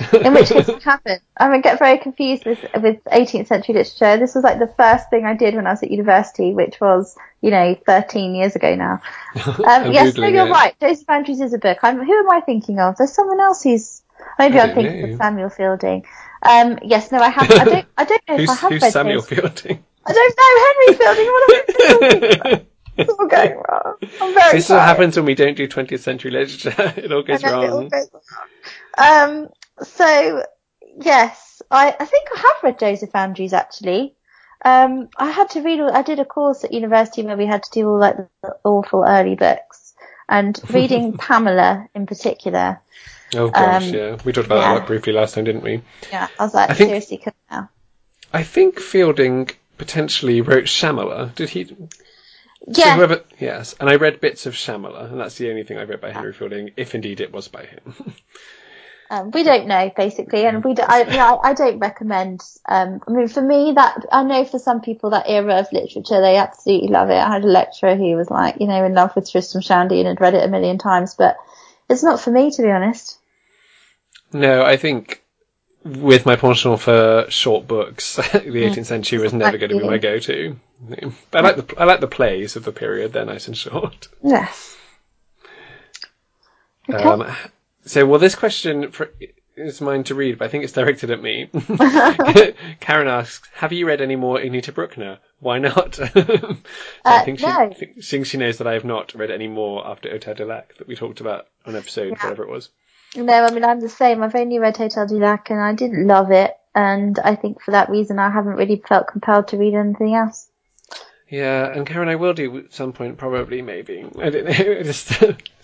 [0.12, 1.20] In which case, what happened?
[1.36, 4.16] I would get very confused with with 18th century literature.
[4.18, 7.14] This was like the first thing I did when I was at university, which was,
[7.42, 9.02] you know, 13 years ago now.
[9.46, 10.50] Um, yes, no, you're it.
[10.50, 10.74] right.
[10.80, 11.78] Joseph Andrews is a book.
[11.82, 12.96] I'm, who am I thinking of?
[12.96, 14.02] There's someone else who's
[14.38, 15.12] maybe I'm thinking know.
[15.12, 16.04] of Samuel Fielding.
[16.42, 17.50] Um, yes, no, I have.
[17.50, 17.86] I don't.
[17.98, 19.28] I don't know if I have who's read Samuel those.
[19.28, 19.84] Fielding?
[20.06, 21.32] I don't know Henry Fielding.
[21.32, 22.66] What am I talking?
[22.96, 23.94] It's all going wrong.
[24.20, 26.74] I'm very This is what happens when we don't do 20th century literature.
[26.96, 27.88] it all goes know, it all wrong.
[27.88, 29.44] goes wrong.
[29.44, 29.48] Um,
[29.82, 30.44] so
[31.00, 34.14] yes, I, I think I have read Joseph Andrews actually.
[34.64, 35.80] Um, I had to read.
[35.80, 38.56] all- I did a course at university where we had to do all like the
[38.64, 39.92] awful early books,
[40.28, 42.80] and reading Pamela in particular.
[43.34, 44.16] Oh gosh, Um, yeah.
[44.24, 44.74] We talked about yeah.
[44.78, 45.82] that briefly last time, didn't we?
[46.12, 47.70] Yeah, I was like, I think- seriously, come now.
[48.32, 51.34] I think Fielding potentially wrote Shamela.
[51.34, 51.64] Did he?
[51.64, 51.76] So
[52.68, 55.82] Yeah, whoever, yes, and I read bits of Shamela, and that's the only thing I
[55.84, 57.94] read by Henry Fielding, if indeed it was by him.
[59.12, 60.72] um, we don't know basically, and we.
[60.72, 62.40] Do, I, you know, I, I don't recommend.
[62.66, 66.22] Um, I mean, for me, that I know for some people that era of literature,
[66.22, 67.18] they absolutely love it.
[67.18, 70.08] I had a lecturer who was like, you know, in love with Tristram Shandy and
[70.08, 71.36] had read it a million times, but
[71.90, 73.18] it's not for me to be honest.
[74.32, 75.22] no, I think
[75.84, 79.98] with my penchant for short books, the 18th century was never going to be my
[79.98, 80.56] go-to.
[81.34, 84.08] I like the I like the plays of the period; they're nice and short.
[84.22, 84.74] Yes.
[86.88, 87.04] Okay.
[87.04, 87.30] Um,
[87.84, 89.10] so, well, this question for,
[89.56, 91.50] is mine to read, but I think it's directed at me.
[92.80, 95.18] Karen asks, "Have you read any more Anita Brookner?
[95.40, 96.56] Why not?" so I
[97.04, 97.70] Uh, think she no.
[97.72, 100.76] think, think she knows that I have not read any more after Hotel du Lac
[100.78, 102.22] that we talked about on episode Yeah.
[102.24, 102.70] whatever it was.
[103.14, 104.22] No, I mean I'm the same.
[104.22, 107.72] I've only read Hotel du Lac and I didn't love it, and I think for
[107.72, 110.48] that reason I haven't really felt compelled to read anything else.
[111.28, 114.04] Yeah, and Karen, I will do at some point, probably, maybe.
[114.18, 114.82] I don't know.
[114.82, 115.10] Just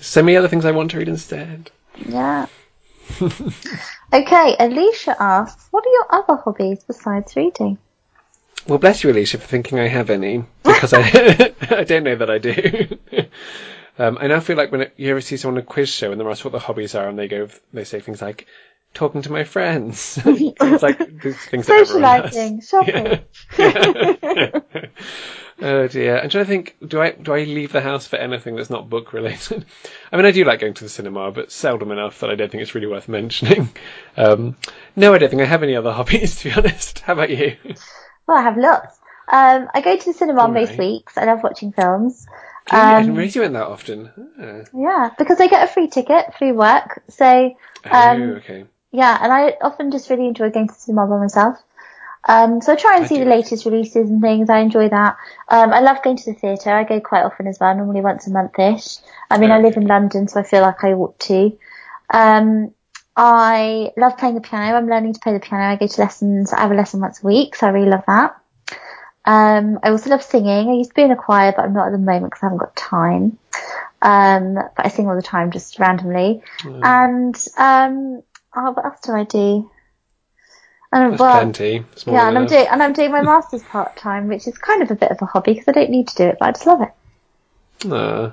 [0.01, 1.71] so many other things I want to read instead.
[2.07, 2.47] Yeah.
[4.13, 7.79] okay, Alicia asks, what are your other hobbies besides reading?
[8.67, 11.01] Well, bless you, Alicia, for thinking I have any, because I
[11.71, 12.99] I don't know that I do.
[13.99, 16.21] um, I now feel like when you ever see someone on a quiz show and
[16.21, 18.47] they're asked what their hobbies are, and they go, they say things like
[18.99, 20.19] talking to my friends.
[20.25, 21.67] it's like things.
[21.67, 23.21] Socializing, shopping.
[23.59, 24.61] Yeah.
[25.63, 26.19] oh dear.
[26.19, 26.77] I'm trying to think.
[26.87, 29.65] Do I do I leave the house for anything that's not book related?
[30.13, 32.51] I mean, I do like going to the cinema, but seldom enough that I don't
[32.51, 33.69] think it's really worth mentioning.
[34.17, 34.57] Um,
[34.97, 36.37] no, I don't think I have any other hobbies.
[36.41, 37.57] To be honest, how about you?
[38.27, 38.99] Well, I have lots.
[39.31, 41.17] Um, I go to the cinema All most weeks.
[41.17, 42.27] I love watching films.
[42.71, 44.11] Gee, I didn't Um, realize you went that often.
[44.41, 44.69] Ah.
[44.75, 47.03] Yeah, because I get a free ticket through work.
[47.09, 48.65] So, Oh, um, okay.
[48.93, 51.59] Yeah, and I often just really enjoy going to the cinema by myself.
[52.25, 53.25] Um, so I try and I see do.
[53.25, 54.51] the latest releases and things.
[54.51, 55.17] I enjoy that.
[55.49, 56.71] Um, I love going to the theatre.
[56.71, 58.99] I go quite often as well, normally once a month-ish.
[59.31, 61.57] I mean, I live in London, so I feel like I ought to.
[62.11, 62.75] Um,
[63.17, 64.77] I love playing the piano.
[64.77, 65.65] I'm learning to play the piano.
[65.65, 66.53] I go to lessons.
[66.53, 68.37] I have a lesson once a week, so I really love that.
[69.25, 70.71] Um, I also love singing.
[70.71, 72.47] I used to be in a choir, but I'm not at the moment because I
[72.47, 73.39] haven't got time.
[74.01, 76.43] Um, but I sing all the time, just randomly.
[76.63, 76.85] Mm.
[76.85, 78.23] And um,
[78.59, 79.71] oh, what else do I do?
[80.91, 81.85] And well, plenty.
[82.07, 84.91] Yeah, and I'm doing and I'm doing my masters part time, which is kind of
[84.91, 86.67] a bit of a hobby because I don't need to do it, but I just
[86.67, 86.93] love it.
[87.91, 88.33] Ah.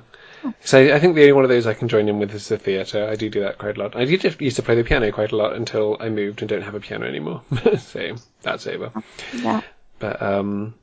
[0.60, 2.58] So I think the only one of those I can join in with is the
[2.58, 3.06] theatre.
[3.08, 3.96] I do do that quite a lot.
[3.96, 6.62] I did used to play the piano quite a lot until I moved and don't
[6.62, 7.42] have a piano anymore.
[7.78, 8.92] so that's over.
[9.34, 9.62] Yeah,
[9.98, 10.74] But um,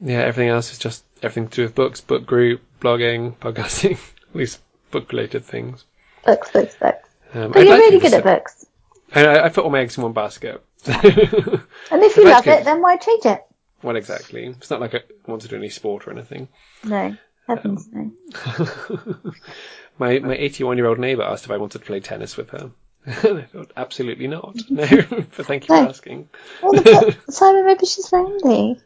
[0.00, 3.92] yeah, everything else is just everything to do with books, book group, blogging, podcasting,
[4.30, 4.60] at least
[4.90, 5.84] book related things.
[6.24, 7.08] books, books, books.
[7.34, 8.66] Um, But I'd you're like really good at books,
[9.12, 10.62] sa- I, I put all my eggs in one basket.
[10.86, 11.02] and
[12.02, 13.44] if you love it, then why change it?
[13.82, 14.46] Well, exactly?
[14.46, 16.48] It's not like I want to do any sport or anything.
[16.84, 18.16] No, heavens Um,
[18.58, 19.32] no.
[19.98, 22.70] my my 81 year old neighbour asked if I wanted to play tennis with her.
[23.06, 24.56] I thought, absolutely not.
[24.68, 25.84] No, but thank you No.
[25.84, 26.28] for asking.
[26.62, 28.80] Well, the- Simon, maybe she's lonely.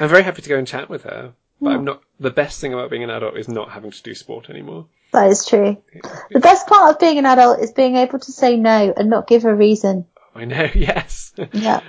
[0.00, 1.70] I'm very happy to go and chat with her, but.
[1.72, 2.02] I'm not.
[2.20, 4.86] The best thing about being an adult is not having to do sport anymore.
[5.12, 5.82] That is true.
[6.30, 9.26] The best part of being an adult is being able to say no and not
[9.26, 10.06] give a reason.
[10.34, 11.32] I know, yes.
[11.52, 11.80] Yeah.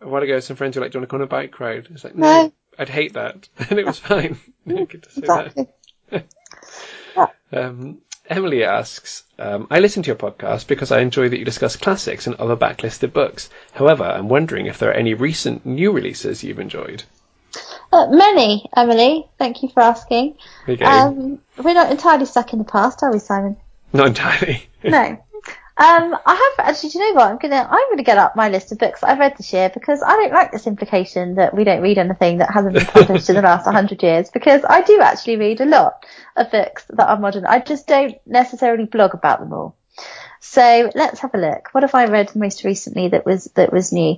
[0.00, 1.26] i A while ago, some friends were like, "Do you want to go on a
[1.26, 2.52] bike ride?" It's like, no, No.
[2.78, 4.38] I'd hate that, and it was fine.
[4.68, 5.68] To say Exactly.
[6.10, 6.26] that.
[7.50, 7.98] Um,
[8.28, 12.26] Emily asks, um, "I listen to your podcast because I enjoy that you discuss classics
[12.26, 13.48] and other backlisted books.
[13.72, 17.02] However, I'm wondering if there are any recent new releases you've enjoyed."
[17.92, 19.26] Uh, many, Emily.
[19.38, 20.36] Thank you for asking.
[20.66, 20.84] Go.
[20.84, 23.56] Um, we're not entirely stuck in the past, are we, Simon?
[23.92, 24.64] Not entirely.
[24.84, 25.18] No.
[25.80, 26.90] Um, I have actually.
[26.90, 27.30] Do you know what?
[27.30, 27.68] I'm gonna.
[27.70, 30.32] I'm gonna get up my list of books I've read this year because I don't
[30.32, 33.64] like this implication that we don't read anything that hasn't been published in the last
[33.66, 34.28] 100 years.
[34.30, 36.04] Because I do actually read a lot
[36.36, 37.46] of books that are modern.
[37.46, 39.76] I just don't necessarily blog about them all.
[40.40, 41.68] So let's have a look.
[41.72, 44.16] What have I read most recently that was that was new?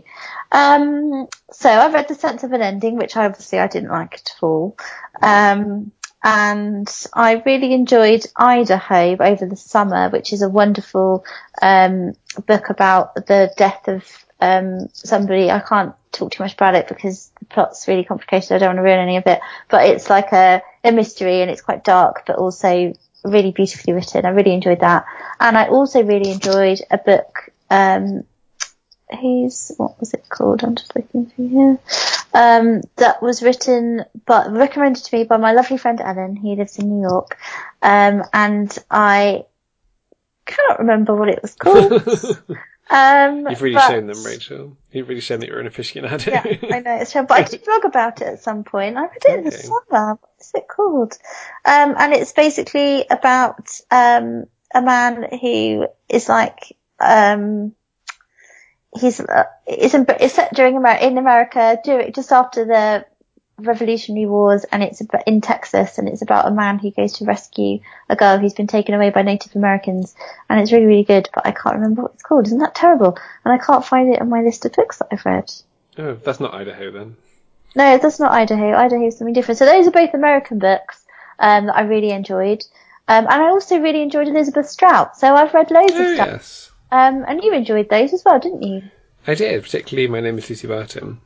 [0.52, 4.32] Um, so I've read The Sense of an Ending, which obviously I didn't like at
[4.42, 4.76] all.
[5.22, 5.92] Um,
[6.22, 11.24] and I really enjoyed Idaho over the summer, which is a wonderful
[11.62, 12.12] um,
[12.46, 14.04] book about the death of
[14.40, 15.50] um, somebody.
[15.50, 18.52] I can't talk too much about it because the plot's really complicated.
[18.52, 21.50] I don't want to ruin any of it, but it's like a, a mystery and
[21.50, 22.92] it's quite dark, but also
[23.24, 24.24] really beautifully written.
[24.24, 25.04] I really enjoyed that,
[25.38, 27.50] and I also really enjoyed a book.
[27.70, 28.24] Um,
[29.20, 30.62] who's what was it called?
[30.62, 31.78] I'm just looking through here.
[32.32, 36.36] Um, that was written but recommended to me by my lovely friend Ellen.
[36.36, 37.38] He lives in New York,
[37.82, 39.46] um, and I
[40.50, 42.02] cannot remember what it was called.
[42.92, 44.76] Um, You've really but- shown them, Rachel.
[44.90, 46.26] You've really shown that you're an aficionado.
[46.26, 46.42] yeah,
[46.76, 48.96] I know it's true, but I did blog about it at some point.
[48.96, 49.58] I read it in the Okay.
[49.62, 50.14] summer.
[50.14, 51.16] What is it called?
[51.64, 57.76] Um, and it's basically about um a man who is like um
[58.98, 63.06] he's uh, it's, in, it's set during Amer- in America during just after the
[63.66, 67.24] Revolutionary Wars, and it's about, in Texas, and it's about a man who goes to
[67.24, 70.14] rescue a girl who's been taken away by Native Americans,
[70.48, 72.46] and it's really really good, but I can't remember what it's called.
[72.46, 73.16] Isn't that terrible?
[73.44, 75.50] And I can't find it on my list of books that I've read.
[75.98, 77.16] oh, that's not Idaho then.
[77.76, 78.72] No, that's not Idaho.
[78.74, 79.58] Idaho is something different.
[79.58, 81.04] So those are both American books
[81.38, 82.64] um, that I really enjoyed.
[83.06, 85.16] Um, and I also really enjoyed Elizabeth Strout.
[85.16, 86.28] So I've read loads of Oh stuff.
[86.28, 88.82] yes, Um, and you enjoyed those as well, didn't you?
[89.26, 89.62] I did.
[89.62, 91.20] Particularly, my name is Lucy Barton.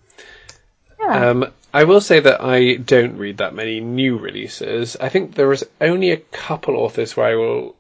[1.05, 1.30] Yeah.
[1.30, 4.96] Um, I will say that I don't read that many new releases.
[4.96, 7.74] I think there is only a couple authors where I will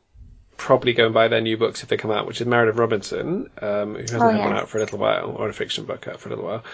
[0.56, 3.50] probably go and buy their new books if they come out, which is Meredith Robinson,
[3.60, 6.08] um, who hasn't Oh, had one out for a little while, or a fiction book
[6.08, 6.64] out for a little while,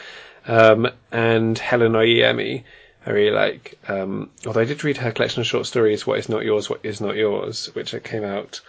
[0.46, 2.64] um, and Helen Oyeyemi.
[3.06, 3.78] I really like.
[3.88, 6.80] Um, although I did read her collection of short stories, "What Is Not Yours, What
[6.82, 8.60] Is Not Yours," which came out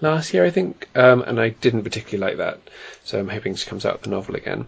[0.00, 2.60] last year, I think, um, and I didn't particularly like that.
[3.04, 4.66] So I'm hoping she comes out with the novel again.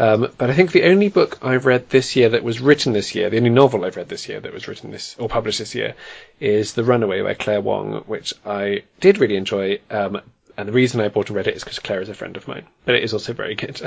[0.00, 3.14] Um, but I think the only book I've read this year that was written this
[3.14, 5.74] year, the only novel I've read this year that was written this or published this
[5.74, 5.94] year,
[6.40, 9.78] is The Runaway by Claire Wong, which I did really enjoy.
[9.90, 10.22] Um,
[10.56, 12.48] and the reason I bought and read it is because Claire is a friend of
[12.48, 13.78] mine, but it is also very good.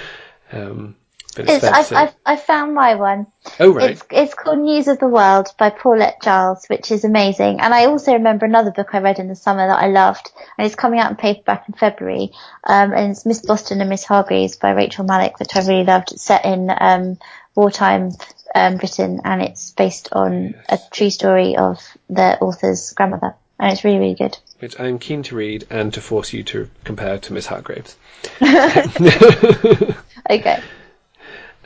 [0.52, 0.96] um,
[1.36, 3.26] it's, I've, I've, I found my one.
[3.60, 7.60] oh right, It's, it's called News of the World by Paulette Jiles, which is amazing.
[7.60, 10.66] And I also remember another book I read in the summer that I loved, and
[10.66, 12.32] it's coming out in paperback in February.
[12.64, 16.12] Um, and it's Miss Boston and Miss Hargreaves by Rachel Malik, which I really loved.
[16.12, 17.18] It's set in um,
[17.54, 18.10] wartime
[18.54, 23.84] um, written, and it's based on a true story of the author's grandmother, and it's
[23.84, 24.36] really really good.
[24.58, 27.96] Which I'm keen to read and to force you to compare to Miss Hargreaves.
[30.28, 30.62] Okay.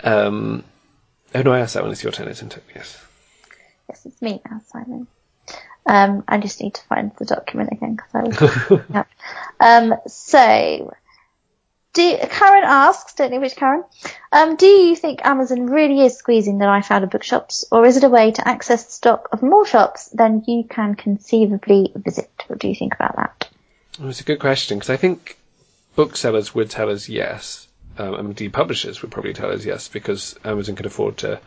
[0.04, 0.62] Um,
[1.34, 1.92] oh no, I asked that one.
[1.92, 2.62] It's your turn, isn't it?
[2.74, 3.02] Yes.
[3.88, 5.06] Yes, it's me now, Simon.
[5.86, 8.82] Um, I just need to find the document again because I was.
[8.90, 9.04] yeah.
[9.60, 10.94] Um, so,
[11.94, 13.84] do Karen asks, don't know which Karen.
[14.32, 17.96] Um, do you think Amazon really is squeezing the life out of bookshops, or is
[17.96, 22.30] it a way to access the stock of more shops than you can conceivably visit?
[22.48, 23.48] What do you think about that?
[23.98, 25.38] Well, it's a good question because I think
[25.94, 27.68] booksellers would tell us yes.
[27.98, 31.40] Um, and indeed, publishers would probably tell us yes because Amazon can afford to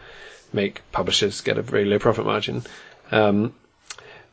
[0.54, 2.64] make publishers get a very low profit margin.
[3.12, 3.54] Um,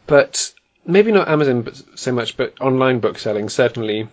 [0.06, 0.52] but
[0.86, 4.08] maybe not Amazon so much, but online bookselling certainly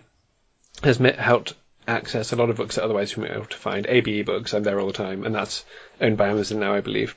[0.82, 1.54] has met, helped
[1.86, 3.86] access a lot of books that otherwise we be able to find.
[3.86, 5.64] ABE books, I'm there all the time, and that's
[6.00, 7.16] owned by Amazon now, I believe.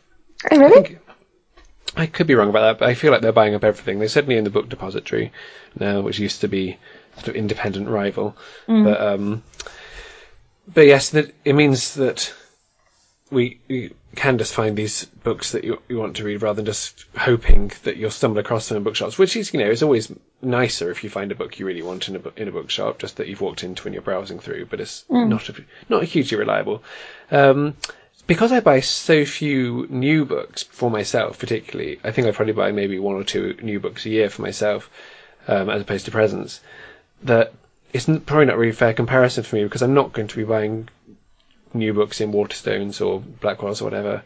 [0.51, 0.83] Oh, I really?
[0.83, 0.99] think
[1.95, 3.99] I could be wrong about that, but I feel like they're buying up everything.
[3.99, 5.31] They're certainly in the book depository
[5.79, 6.77] now, which used to be
[7.17, 8.35] sort of independent rival.
[8.83, 9.43] But um,
[10.73, 12.33] but yes, that it means that
[13.31, 16.65] we, we can just find these books that you, you want to read rather than
[16.65, 20.11] just hoping that you'll stumble across them in bookshops, which is, you know, is always
[20.41, 23.17] nicer if you find a book you really want in a, in a bookshop, just
[23.17, 25.55] that you've walked into when you're browsing through, but it's not, a,
[25.89, 26.83] not hugely reliable.
[27.31, 27.75] Um,
[28.27, 32.71] because I buy so few new books for myself, particularly, I think I probably buy
[32.71, 34.89] maybe one or two new books a year for myself,
[35.47, 36.61] um, as opposed to presents,
[37.23, 37.53] that
[37.95, 40.89] it's probably not really fair comparison for me because I'm not going to be buying
[41.73, 44.21] new books in Waterstones or Blackwells or whatever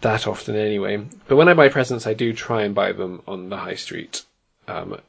[0.00, 1.06] that often anyway.
[1.28, 4.24] But when I buy presents, I do try and buy them on the high street.
[4.66, 5.00] Um,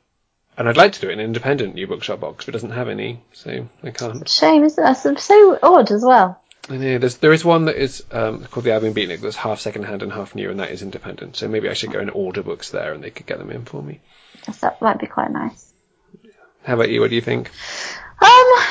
[0.56, 2.70] and I'd like to do it in an independent new bookshop box, but it doesn't
[2.70, 4.30] have any, so I can't.
[4.30, 5.04] Shame, isn't it?
[5.04, 6.40] That's so odd as well.
[6.70, 9.60] I know there's there is one that is um, called the Albion Beatnik that's half
[9.60, 11.36] second hand and half new, and that is independent.
[11.36, 13.66] So maybe I should go and order books there, and they could get them in
[13.66, 14.02] for me.
[14.62, 15.74] That might be quite nice.
[16.64, 17.02] How about you?
[17.02, 17.50] What do you think?
[18.22, 18.64] Um,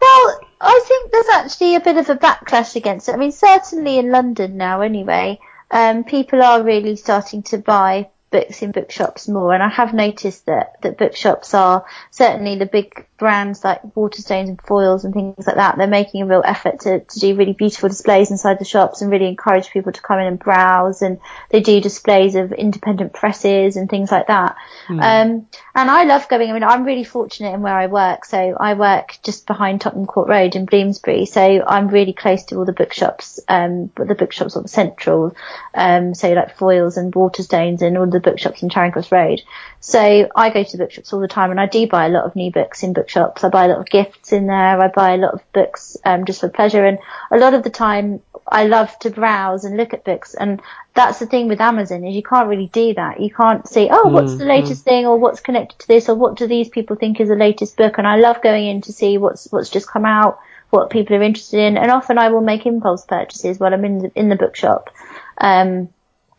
[0.00, 3.14] well, I think there's actually a bit of a backlash against it.
[3.14, 5.38] I mean, certainly in London now, anyway,
[5.70, 10.46] um, people are really starting to buy books in bookshops more, and I have noticed
[10.46, 15.54] that that bookshops are certainly the big brands like Waterstones and Foyles and things like
[15.54, 15.78] that.
[15.78, 19.12] They're making a real effort to, to do really beautiful displays inside the shops and
[19.12, 21.02] really encourage people to come in and browse.
[21.02, 21.20] And
[21.50, 24.56] they do displays of independent presses and things like that.
[25.00, 26.50] Um, and I love going.
[26.50, 28.24] I mean, I'm really fortunate in where I work.
[28.24, 31.26] So I work just behind Tottenham Court Road in Bloomsbury.
[31.26, 35.36] So I'm really close to all the bookshops, um, but the bookshops are central.
[35.74, 39.42] Um, so like Foyles and Waterstones and all the bookshops in Charing Cross Road.
[39.80, 42.24] So I go to the bookshops all the time and I do buy a lot
[42.24, 43.44] of new books in bookshops.
[43.44, 44.80] I buy a lot of gifts in there.
[44.80, 46.84] I buy a lot of books, um, just for pleasure.
[46.84, 46.98] And
[47.30, 50.34] a lot of the time I love to browse and look at books.
[50.34, 50.62] And
[50.94, 53.20] that's the thing with Amazon is you can't really do that.
[53.20, 56.36] You can't say, oh, what's the latest thing or what's connected to this or what
[56.36, 57.98] do these people think is the latest book?
[57.98, 60.38] And I love going in to see what's, what's just come out,
[60.70, 61.76] what people are interested in.
[61.76, 64.90] And often I will make impulse purchases while I'm in the, in the bookshop.
[65.38, 65.88] Um,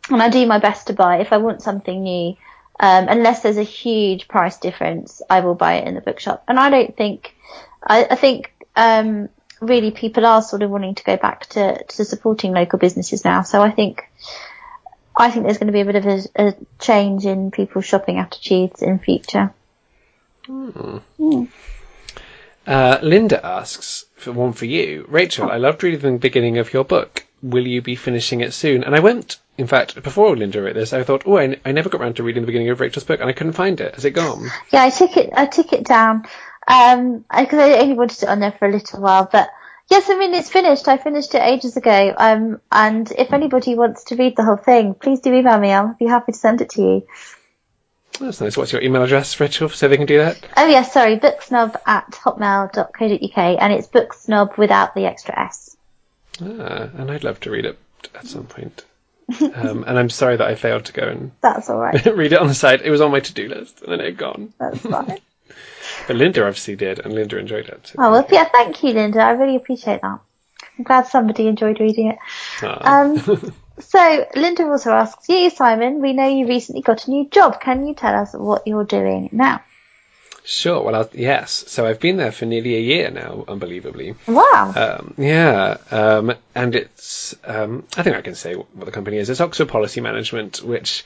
[0.10, 2.36] and I do my best to buy if I want something new.
[2.80, 6.44] Um, unless there's a huge price difference, I will buy it in the bookshop.
[6.48, 7.36] And I don't think,
[7.86, 9.30] I, I think, um,
[9.62, 13.44] really people are sort of wanting to go back to, to supporting local businesses now.
[13.44, 14.10] So I think,
[15.16, 18.18] I think there's going to be a bit of a, a change in people's shopping
[18.18, 19.54] attitudes in future.
[22.66, 25.50] Uh, Linda asks for one for you, Rachel.
[25.50, 27.26] I loved reading the beginning of your book.
[27.44, 28.84] Will you be finishing it soon?
[28.84, 31.90] And I went, in fact, before Linda wrote this, I thought, oh, I, I never
[31.90, 33.96] got around to reading the beginning of Rachel's book, and I couldn't find it.
[33.96, 34.50] Has it gone?
[34.72, 36.26] Yeah, I took it, I took it down,
[36.68, 39.50] um, because I only wanted it on there for a little while, but
[39.90, 40.88] yes, I mean, it's finished.
[40.88, 42.14] I finished it ages ago.
[42.18, 45.72] Um, and if anybody wants to read the whole thing, please do email me.
[45.72, 47.08] I'll be happy to send it to you.
[48.20, 48.56] That's nice.
[48.56, 50.40] What's your email address, Rachel, so they can do that?
[50.56, 55.76] Oh yeah, sorry, booksnob at hotmail.co.uk and it's booksnob without the extra S.
[56.42, 57.78] Ah, and I'd love to read it
[58.16, 58.84] at some point.
[59.56, 62.06] Um, and I'm sorry that I failed to go and That's alright.
[62.16, 62.82] read it on the site.
[62.82, 64.54] It was on my to-do list, and then it had gone.
[64.60, 65.20] That's fine.
[66.08, 67.88] But Linda obviously did, and Linda enjoyed it.
[67.88, 69.20] So Oh well, yeah, thank you, Linda.
[69.22, 70.20] I really appreciate that.
[70.78, 72.18] I'm glad somebody enjoyed reading it.
[72.62, 73.02] Ah.
[73.02, 76.02] Um, so Linda also asks you, Simon.
[76.02, 77.62] We know you recently got a new job.
[77.62, 79.62] Can you tell us what you're doing now?
[80.46, 80.84] Sure.
[80.84, 81.64] Well, I'll, yes.
[81.68, 84.16] So I've been there for nearly a year now, unbelievably.
[84.28, 84.74] Wow.
[84.76, 89.30] Um, yeah, um, and it's, um, I think I can say what the company is.
[89.30, 91.06] It's Oxford Policy Management, which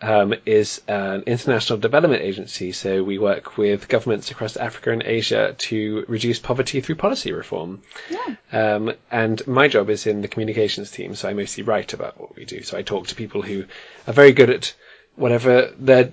[0.00, 2.72] um, is an international development agency.
[2.72, 7.82] So we work with governments across Africa and Asia to reduce poverty through policy reform.
[8.10, 8.34] Yeah.
[8.52, 12.34] Um, and my job is in the communications team, so I mostly write about what
[12.34, 12.62] we do.
[12.62, 13.64] So I talk to people who
[14.08, 14.74] are very good at
[15.14, 16.10] whatever they're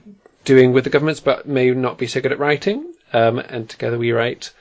[0.50, 2.84] doing with the governments, but may not be so good at writing.
[3.14, 4.52] Um, and together we write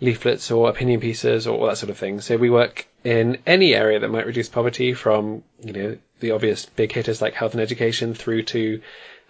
[0.00, 2.20] leaflets or opinion pieces or all that sort of thing.
[2.20, 6.66] So we work in any area that might reduce poverty from, you know, the obvious
[6.66, 8.82] big hitters like health and education through to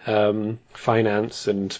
[0.07, 1.77] um, finance and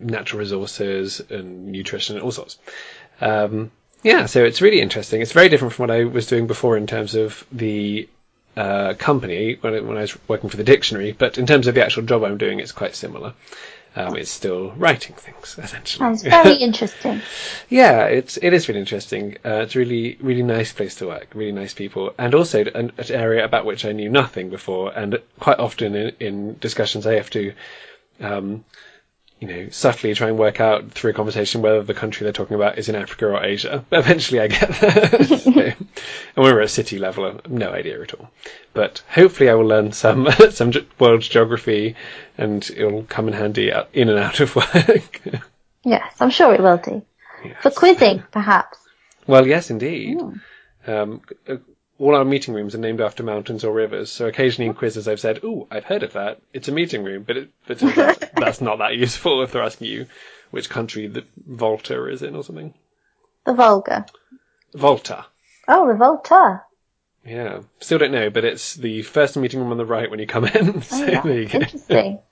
[0.00, 2.58] natural resources and nutrition and all sorts.
[3.20, 3.70] Um,
[4.02, 5.20] yeah, so it's really interesting.
[5.20, 8.08] It's very different from what I was doing before in terms of the
[8.56, 11.74] uh, company when, I, when I was working for the dictionary, but in terms of
[11.74, 13.34] the actual job I'm doing, it's quite similar.
[13.96, 16.00] Um, it's still writing things essentially.
[16.00, 17.20] Sounds very interesting.
[17.68, 19.36] Yeah, it's it is really interesting.
[19.44, 22.92] Uh, it's a really really nice place to work, really nice people, and also an,
[22.98, 24.92] an area about which I knew nothing before.
[24.96, 27.52] And quite often in, in discussions, I have to,
[28.20, 28.64] um,
[29.44, 32.54] you know, subtly try and work out through a conversation whether the country they're talking
[32.54, 33.84] about is in Africa or Asia.
[33.90, 35.24] But eventually, I get there.
[35.38, 35.76] so, and
[36.34, 38.30] when we're at city level, I have no idea at all.
[38.72, 41.94] But hopefully, I will learn some some world geography,
[42.38, 45.20] and it'll come in handy uh, in and out of work.
[45.84, 47.02] yes, I'm sure it will do.
[47.44, 47.56] Yes.
[47.62, 48.78] For quizzing, perhaps.
[49.26, 50.18] Well, yes, indeed.
[50.18, 50.90] Hmm.
[50.90, 51.56] Um, uh,
[52.04, 55.20] all our meeting rooms are named after mountains or rivers, so occasionally in quizzes I've
[55.20, 56.38] said, "Oh, I've heard of that.
[56.52, 57.78] It's a meeting room," but, it, but
[58.36, 60.06] that's not that useful if they're asking you
[60.50, 62.74] which country the Volta is in or something.
[63.46, 64.04] The Volga.
[64.74, 65.24] Volta.
[65.66, 66.62] Oh, the Volta.
[67.24, 70.26] Yeah, still don't know, but it's the first meeting room on the right when you
[70.26, 70.82] come in.
[70.82, 71.20] so oh, yeah.
[71.22, 71.58] there you go.
[71.60, 72.18] Interesting.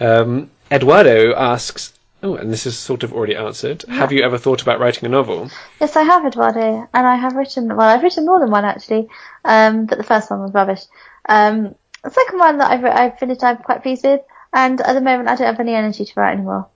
[0.00, 1.93] Um, Eduardo asks,
[2.24, 3.84] oh, and this is sort of already answered.
[3.86, 3.94] Yeah.
[3.94, 5.50] Have you ever thought about writing a novel?
[5.80, 7.68] Yes, I have, Eduardo, and I have written.
[7.68, 9.08] Well, I've written more than one actually,
[9.44, 10.82] um, but the first one was rubbish.
[11.28, 14.22] Um, the second one that I've, I've finished, I'm quite pleased with,
[14.52, 16.68] and at the moment I don't have any energy to write anymore.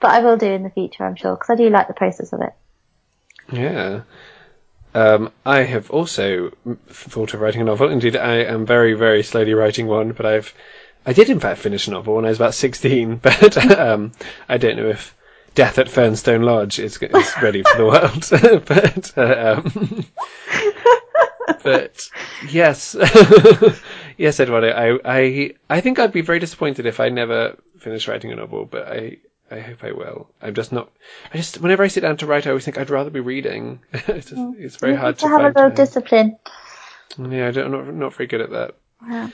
[0.00, 2.32] But I will do in the future, I'm sure, because I do like the process
[2.32, 2.52] of it.
[3.52, 4.02] Yeah.
[4.94, 6.50] Um, I have also
[6.88, 7.90] thought of writing a novel.
[7.90, 10.54] Indeed, I am very, very slowly writing one, but I've,
[11.06, 14.12] I did in fact finish a novel when I was about 16, but, um,
[14.48, 15.16] I don't know if
[15.54, 18.28] Death at Fernstone Lodge is, is ready for the world,
[18.66, 20.06] but, uh, um,
[21.62, 22.08] but
[22.48, 22.96] yes,
[24.16, 28.32] yes, Eduardo, I, I, I think I'd be very disappointed if I never finished writing
[28.32, 29.16] a novel, but I,
[29.50, 30.30] I hope I will.
[30.40, 30.90] I'm just not.
[31.34, 33.80] I just whenever I sit down to write, I always think I'd rather be reading.
[33.92, 35.74] it's, just, it's very you hard to, have find a little time.
[35.74, 36.38] discipline.
[37.18, 38.76] Yeah, I don't, I'm not not very good at that.
[39.08, 39.30] Yeah.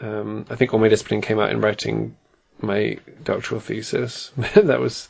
[0.00, 2.16] Um, I think all my discipline came out in writing
[2.60, 4.30] my doctoral thesis.
[4.54, 5.08] that was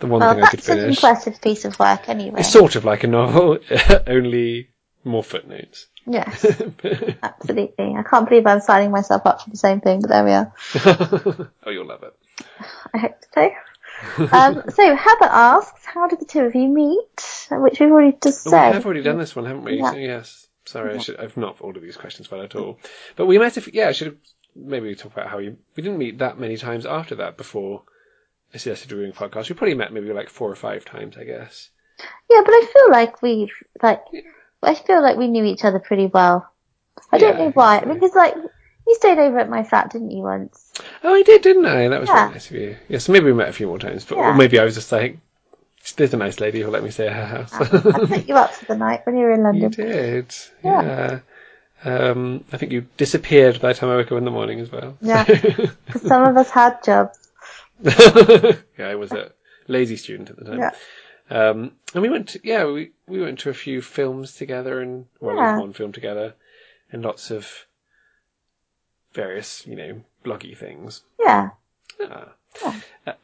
[0.00, 0.82] the one Well, thing I could finish.
[1.00, 2.40] that's an impressive piece of work, anyway.
[2.40, 3.58] It's sort of like a novel,
[4.06, 4.70] only
[5.04, 5.86] more footnotes.
[6.06, 6.44] Yes,
[7.22, 7.94] absolutely.
[7.94, 10.52] I can't believe I'm signing myself up for the same thing, but there we are.
[11.66, 12.14] oh, you'll love it.
[12.94, 13.50] I hope so.
[14.32, 17.46] um, so Heather asks, how did the two of you meet?
[17.50, 18.68] Which we've already just Oh, said.
[18.70, 19.76] we have already done this one, haven't we?
[19.78, 19.90] Yeah.
[19.90, 20.46] So, yes.
[20.66, 22.78] Sorry, I should, I've not ordered these questions well at all.
[23.16, 23.56] But we met.
[23.56, 24.16] If, yeah, I should have
[24.54, 27.82] maybe talk about how we we didn't meet that many times after that before
[28.54, 29.48] I suggested doing a podcast.
[29.48, 31.70] We probably met maybe like four or five times, I guess.
[32.30, 33.50] Yeah, but I feel like we
[33.82, 34.02] like
[34.62, 36.50] I feel like we knew each other pretty well.
[37.12, 37.80] I don't Yeah, know why.
[37.80, 37.94] So.
[37.94, 38.34] Because like
[38.86, 40.72] you stayed over at my flat, didn't you once?
[41.02, 41.88] Oh, I did, didn't I?
[41.88, 42.22] That was Yeah.
[42.24, 42.76] very nice of you.
[42.88, 44.30] Yeah, so maybe we met a few more times, but Yeah.
[44.30, 45.18] or maybe I was just like,
[45.96, 47.52] there's a nice lady who'll let me stay at her house.
[47.54, 49.62] I took you up for the night when you were in London.
[49.62, 50.34] you did.
[50.62, 50.82] Yeah.
[50.82, 51.20] Yeah.
[51.82, 54.70] Um, I think you disappeared by the time I woke up in the morning as
[54.70, 54.96] well.
[55.00, 55.24] Yeah.
[55.86, 57.18] Because some of us had jobs.
[57.82, 59.32] yeah, I was a
[59.66, 60.58] lazy student at the time.
[60.58, 60.70] Yeah.
[61.30, 65.06] Um, and we went, to, yeah, we, we went to a few films together and,
[65.20, 65.58] well, Yeah.
[65.58, 66.34] one film together
[66.92, 67.48] and lots of
[69.12, 71.02] various, you know, bloggy things.
[71.18, 71.50] Yeah.
[72.02, 72.32] Ah.
[72.64, 72.72] Uh,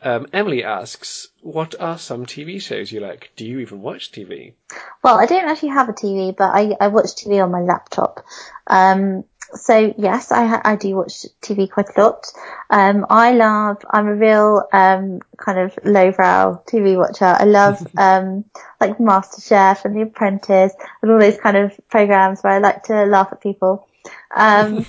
[0.03, 3.31] Um, Emily asks, what are some TV shows you like?
[3.37, 4.55] Do you even watch TV?
[5.03, 8.25] Well, I don't actually have a TV, but I, I watch TV on my laptop.
[8.67, 12.27] Um, so yes, I, I do watch TV quite a lot.
[12.71, 17.37] Um, I love, I'm a real, um, kind of lowbrow TV watcher.
[17.39, 18.45] I love, um,
[18.81, 20.73] like MasterChef and The Apprentice
[21.03, 23.87] and all those kind of programs where I like to laugh at people.
[24.35, 24.85] Um,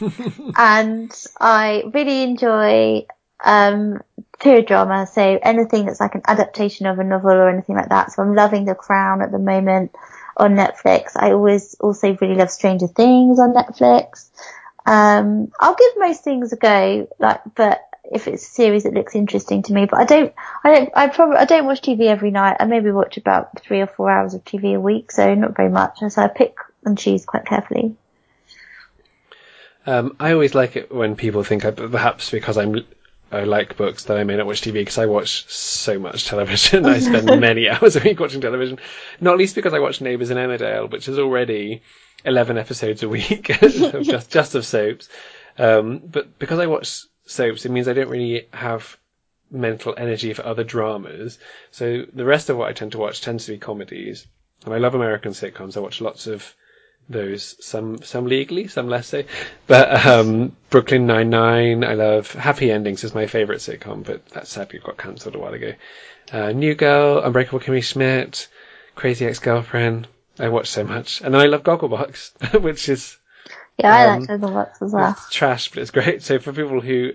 [0.57, 3.05] and I really enjoy,
[3.43, 4.01] um,
[4.39, 5.07] period drama.
[5.07, 8.11] So anything that's like an adaptation of a novel or anything like that.
[8.11, 9.95] So I'm loving The Crown at the moment
[10.35, 11.11] on Netflix.
[11.15, 14.29] I always also really love Stranger Things on Netflix.
[14.85, 19.15] Um, I'll give most things a go, like, but if it's a series that looks
[19.15, 20.33] interesting to me, but I don't,
[20.63, 22.57] I don't, I probably, I don't watch TV every night.
[22.59, 25.69] I maybe watch about three or four hours of TV a week, so not very
[25.69, 25.99] much.
[26.07, 27.95] So I pick and choose quite carefully.
[29.85, 32.85] Um, I always like it when people think I, perhaps because I'm
[33.31, 36.85] I like books that I may not watch TV because I watch so much television.
[36.85, 38.79] I spend many hours a week watching television,
[39.19, 41.81] not least because I watch Neighbours in Emmerdale, which is already
[42.25, 43.71] eleven episodes a week of
[44.03, 45.09] just just of soaps.
[45.57, 48.97] Um, but because I watch soaps, it means I don't really have
[49.51, 51.39] mental energy for other dramas.
[51.71, 54.27] So the rest of what I tend to watch tends to be comedies,
[54.65, 55.75] and I love American sitcoms.
[55.75, 56.53] I watch lots of
[57.09, 59.23] those, some some legally, some less so.
[59.67, 62.31] But um, Brooklyn Nine Nine, I love.
[62.33, 65.73] Happy Endings is my favourite sitcom, but that sadly got cancelled a while ago.
[66.31, 68.47] Uh, New Girl, Unbreakable Kimmy Schmidt,
[68.95, 70.07] Crazy Ex-Girlfriend.
[70.39, 73.17] I watch so much, and then I love Gogglebox, which is
[73.77, 75.15] Yeah, I Um, like Gogglebox as well.
[75.15, 76.23] it's trash, but it's great.
[76.23, 77.13] So for people who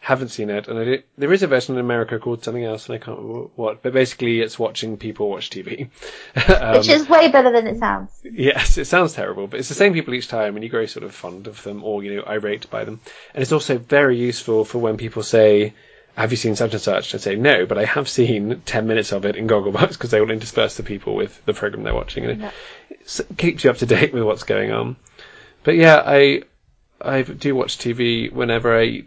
[0.00, 2.94] haven't seen it, and I there is a version in America called something else, and
[2.94, 3.82] I can't remember what.
[3.82, 5.88] But basically, it's watching people watch TV.
[6.60, 8.10] um, Which is way better than it sounds.
[8.22, 11.04] Yes, it sounds terrible, but it's the same people each time, and you grow sort
[11.04, 13.00] of fond of them, or you know, irate by them.
[13.34, 15.74] And it's also very useful for when people say,
[16.14, 19.12] "Have you seen such and such?" I say, "No, but I have seen ten minutes
[19.12, 22.24] of it in Gogglebox because they will intersperse the people with the program they're watching,
[22.24, 22.50] and Yeah.
[22.90, 24.96] it keeps you up to date with what's going on."
[25.64, 26.42] But yeah, I
[27.00, 29.04] I do watch TV whenever I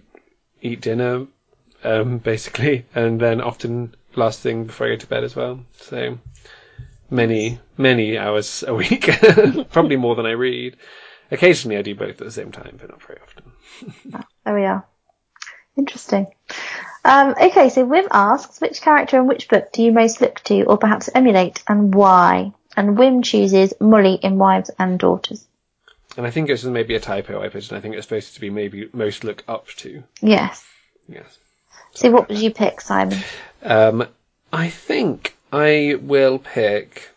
[0.62, 1.28] eat dinner,
[1.84, 5.60] um, basically, and then often last thing before I go to bed as well.
[5.78, 6.18] So
[7.10, 9.10] many, many hours a week,
[9.72, 10.78] probably more than I read.
[11.30, 14.24] Occasionally I do both at the same time, but not very often.
[14.44, 14.86] There we are.
[15.78, 16.28] Interesting.
[17.06, 20.64] Um, okay, so Wim asks, which character in which book do you most look to
[20.64, 22.54] or perhaps emulate and why?
[22.76, 25.48] And Wim chooses Molly in Wives and Daughters.
[26.18, 27.78] And I think this is maybe a typo I put in.
[27.78, 30.04] I think it's supposed to be maybe most look up to.
[30.22, 30.66] Yes.
[31.08, 31.38] Yes.
[31.94, 33.20] So what would you pick, Simon?
[33.64, 34.08] Um,
[34.52, 37.10] I think I will pick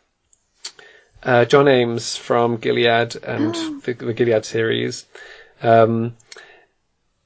[1.23, 5.07] uh, John Ames from Gilead and the, the Gilead series.
[5.63, 6.17] Um,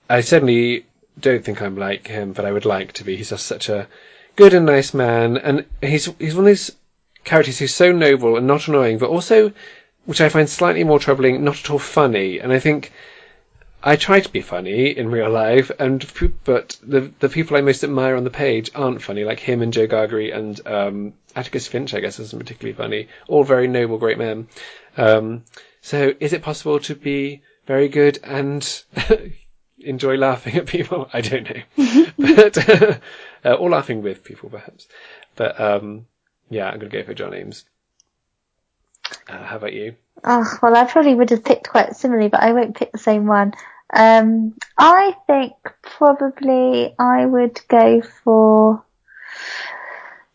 [0.09, 0.87] I certainly
[1.21, 3.17] don't think I'm like him, but I would like to be.
[3.17, 3.89] He's just such a
[4.37, 6.71] good and nice man, and he's he's one of those
[7.25, 9.53] characters who's so noble and not annoying, but also,
[10.09, 12.39] which I find slightly more troubling, not at all funny.
[12.39, 12.93] And I think
[13.83, 16.03] I try to be funny in real life, and
[16.45, 19.71] but the the people I most admire on the page aren't funny, like him and
[19.71, 21.93] Joe Gargery and um, Atticus Finch.
[21.93, 23.09] I guess isn't particularly funny.
[23.29, 24.49] All very noble, great men.
[24.97, 25.45] Um,
[25.83, 28.65] so, is it possible to be very good and
[29.79, 31.11] enjoy laughing at people?
[31.13, 32.57] I don't know, but
[33.45, 34.89] uh, or laughing with people, perhaps.
[35.37, 36.07] But um,
[36.49, 37.67] yeah, I'm gonna go for John Ames.
[39.29, 39.97] Uh, how about you?
[40.25, 43.27] Oh, well, I probably would have picked quite similarly, but I won't pick the same
[43.27, 43.55] one.
[43.93, 48.85] Um, I think probably I would go for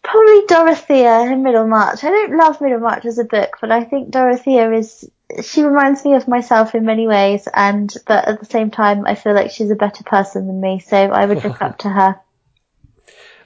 [0.02, 2.04] probably Dorothea in Middlemarch.
[2.04, 5.10] I don't love Middlemarch as a book, but I think Dorothea is,
[5.44, 9.16] she reminds me of myself in many ways, and, but at the same time, I
[9.16, 12.20] feel like she's a better person than me, so I would look up to her.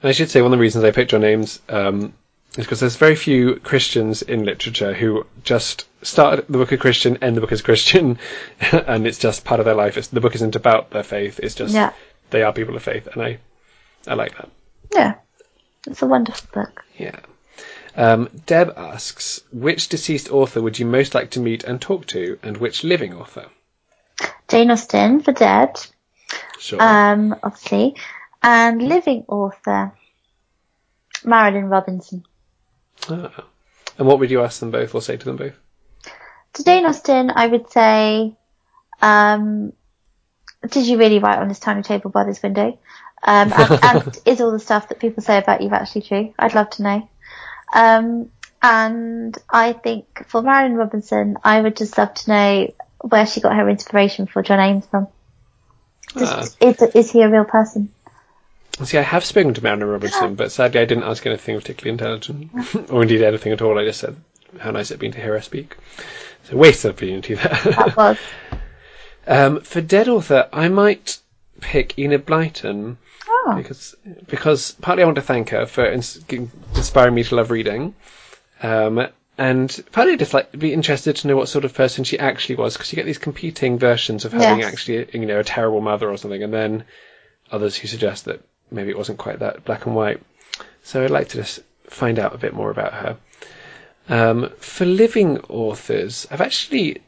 [0.02, 2.14] And I should say one of the reasons I picked John Ames um,
[2.58, 7.16] is because there's very few Christians in literature who just start the book as Christian,
[7.22, 8.18] end the book as Christian,
[8.72, 9.96] and it's just part of their life.
[9.96, 11.38] It's, the book isn't about their faith.
[11.40, 11.92] It's just Yeah.
[12.30, 13.38] they are people of faith, and I
[14.06, 14.48] I like that.
[14.92, 15.14] Yeah.
[15.86, 16.84] It's a wonderful book.
[16.96, 17.20] Yeah.
[17.96, 22.38] Um, Deb asks, which deceased author would you most like to meet and talk to,
[22.42, 23.46] and which living author?
[24.48, 25.78] Jane Austen for Dead.
[26.58, 26.82] Sure.
[26.82, 27.94] um, obviously,
[28.42, 29.92] and living author
[31.24, 32.24] Marilynne Robinson.
[33.08, 33.44] Ah.
[33.98, 35.54] And what would you ask them both, or say to them both?
[36.54, 38.36] To Jane Austen, I would say,
[39.02, 39.72] um,
[40.68, 42.78] did you really write on this tiny table by this window?
[43.22, 46.34] Um, and, and is all the stuff that people say about you actually true?
[46.38, 47.08] I'd love to know.
[47.74, 48.30] Um,
[48.62, 53.54] and I think for Marilynne Robinson, I would just love to know where she got
[53.54, 55.08] her inspiration for John Ames from.
[56.16, 57.92] Just, is, is he a real person?
[58.84, 62.50] See, I have spoken to Marilynne Robinson, but sadly I didn't ask anything particularly intelligent,
[62.90, 63.78] or indeed anything at all.
[63.78, 64.16] I just said
[64.60, 65.76] how nice it'd been to hear her speak.
[66.44, 67.48] So waste of opportunity there.
[67.64, 68.18] That was.
[69.26, 71.18] um, for dead author, I might
[71.60, 72.96] pick Enid Blyton
[73.30, 73.94] Oh, because
[74.28, 76.24] because partly I want to thank her for ins-
[76.74, 77.94] inspiring me to love reading,
[78.62, 79.06] um,
[79.36, 82.74] and partly just like be interested to know what sort of person she actually was
[82.74, 84.72] because you get these competing versions of her being Yes.
[84.72, 86.84] actually you know a terrible mother or something, and then
[87.50, 88.40] others who suggest that
[88.70, 90.20] maybe it wasn't quite that black and white.
[90.82, 93.16] So I'd like to just find out a bit more about her.
[94.08, 97.02] Um, for living authors, I've actually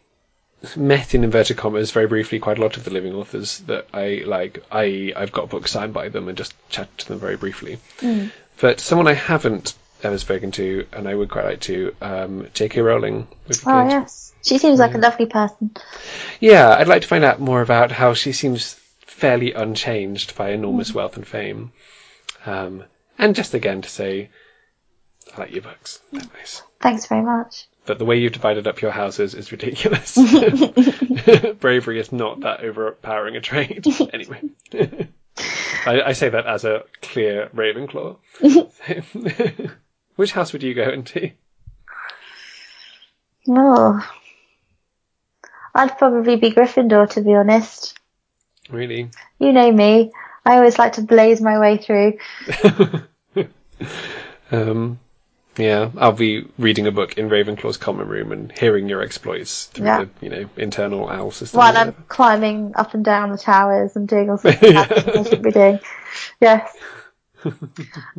[0.77, 4.23] met in inverted commas very briefly quite a lot of the living authors that I
[4.27, 4.63] like.
[4.71, 7.79] I I've got books signed by them and just chatted to them very briefly.
[8.61, 11.95] But someone I haven't ever spoken to, and I would quite like to.
[12.01, 12.81] Um, J.K.
[12.83, 13.27] Rowling.
[13.67, 13.91] Oh good.
[13.91, 15.71] yes, she seems like a lovely person.
[16.41, 18.79] Yeah, I'd like to find out more about how she seems
[19.21, 21.73] fairly unchanged by enormous wealth and fame.
[22.47, 22.85] Um,
[23.19, 24.31] and just again to say,
[25.37, 26.01] I like your books.
[26.11, 26.63] They're nice.
[26.81, 27.67] Thanks very much.
[27.85, 30.17] But the way you've divided up your houses is ridiculous.
[31.61, 33.87] Bravery is not that overpowering a trait.
[34.15, 34.41] anyway.
[35.85, 38.17] I, I say that as a clear Ravenclaw.
[40.17, 41.31] Which house would you go into?
[43.49, 44.11] Oh,
[45.75, 48.00] I'd probably be Gryffindor to be honest.
[48.71, 49.11] Really?
[49.39, 50.13] You know me.
[50.45, 52.19] I always like to blaze my way through.
[54.53, 54.99] Um,
[55.57, 59.87] yeah, I'll be reading a book in Ravenclaw's common room and hearing your exploits through
[59.87, 60.05] Yeah.
[60.05, 61.59] the, you know, internal owl system.
[61.59, 65.31] While I'm climbing up and down the towers and doing all sorts of actions I
[65.31, 65.81] should be doing.
[66.41, 66.77] Yes.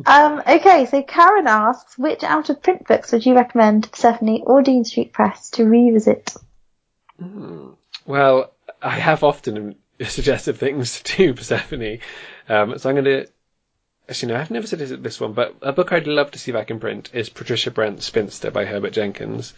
[0.06, 4.62] um, okay, so Karen asks, which out of print books would you recommend Persephone or
[4.62, 6.34] Dean Street Press to revisit?
[8.06, 9.76] Well, I have often
[10.08, 11.98] suggested things to Persephone,
[12.48, 13.26] um, so I'm going to.
[14.08, 16.70] Actually, no, I've never suggested this one, but a book I'd love to see back
[16.70, 19.54] in print is Patricia Brent's Spinster by Herbert Jenkins.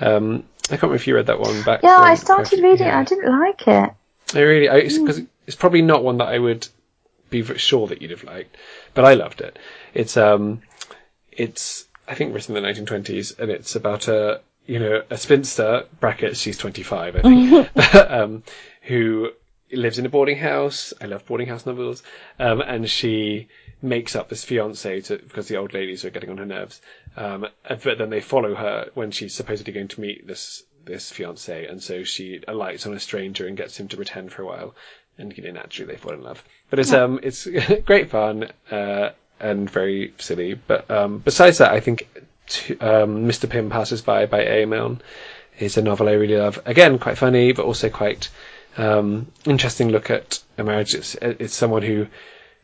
[0.00, 1.82] Um, I can't remember if you read that one back.
[1.82, 2.92] Yeah, when- I started reading it.
[2.92, 3.90] I didn't like it.
[4.34, 6.66] I really, I, because it's probably not one that I would
[7.30, 8.56] be sure that you'd have liked,
[8.92, 9.58] but I loved it.
[9.94, 10.62] It's um,
[11.30, 15.84] it's I think written in the 1920s, and it's about a you know a spinster
[16.00, 18.42] brackets she's 25 I think, um,
[18.82, 19.30] who
[19.72, 20.92] lives in a boarding house.
[21.00, 22.02] I love boarding house novels,
[22.38, 23.48] um, and she
[23.82, 26.80] makes up this fiance to because the old ladies are getting on her nerves.
[27.16, 31.66] Um, but then they follow her when she's supposedly going to meet this this fiance,
[31.66, 34.74] and so she alights on a stranger and gets him to pretend for a while,
[35.18, 36.42] and you know naturally they fall in love.
[36.70, 37.46] But it's um it's
[37.84, 39.10] great fun uh,
[39.40, 40.54] and very silly.
[40.54, 42.08] But um, besides that, I think
[42.46, 43.48] t- um, Mr.
[43.50, 44.66] Pym passes by by A.
[44.66, 45.00] Milne
[45.58, 46.60] is a novel I really love.
[46.66, 48.28] Again, quite funny, but also quite
[48.76, 50.94] um, interesting look at a marriage.
[50.94, 52.06] It's, it's someone who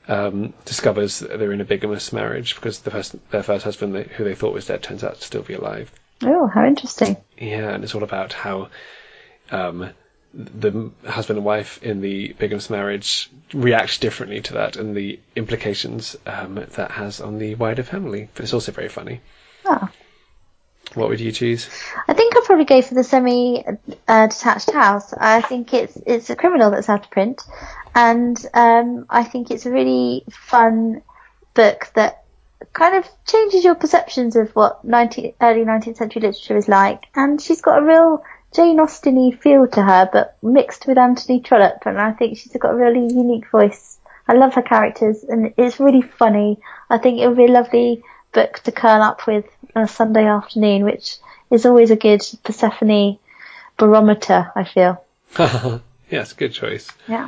[0.08, 4.04] um, discovers that they're in a bigamous marriage because the first, their first husband, they,
[4.04, 5.92] who they thought was dead, turns out to still be alive.
[6.22, 7.16] Oh, how interesting.
[7.38, 8.68] Yeah, and it's all about how
[9.50, 9.90] um,
[10.34, 16.16] the husband and wife in the bigamous marriage react differently to that and the implications
[16.26, 18.28] um, that has on the wider family.
[18.34, 19.20] But it's also very funny.
[19.64, 19.88] Oh.
[20.94, 21.68] What would you choose?
[22.06, 22.21] I think
[22.52, 23.64] probably go for the semi
[24.06, 24.28] uh,
[24.74, 25.14] house.
[25.14, 27.40] I think it's it's a criminal that's out of print,
[27.94, 31.00] and um, I think it's a really fun
[31.54, 32.24] book that
[32.74, 37.04] kind of changes your perceptions of what 19, early 19th century literature is like.
[37.14, 38.22] And she's got a real
[38.54, 42.74] Jane Austen-y feel to her, but mixed with Anthony Trollope, and I think she's got
[42.74, 43.98] a really unique voice.
[44.28, 46.60] I love her characters, and it's really funny.
[46.90, 50.26] I think it would be a lovely book to curl up with on a Sunday
[50.26, 51.16] afternoon, which
[51.52, 53.18] is always a good Persephone
[53.76, 55.04] barometer, I feel.
[56.10, 56.88] yes, good choice.
[57.06, 57.24] Yeah.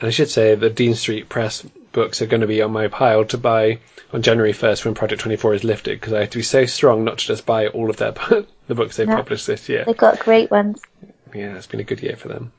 [0.00, 2.88] And I should say the Dean Street Press books are going to be on my
[2.88, 3.78] pile to buy
[4.12, 7.04] on January 1st when Project 24 is lifted because I have to be so strong
[7.04, 8.12] not to just buy all of their
[8.66, 9.16] the books they've Yeah.
[9.16, 9.84] published this year.
[9.84, 10.80] They've got great ones.
[11.34, 12.52] Yeah, it's been a good year for them.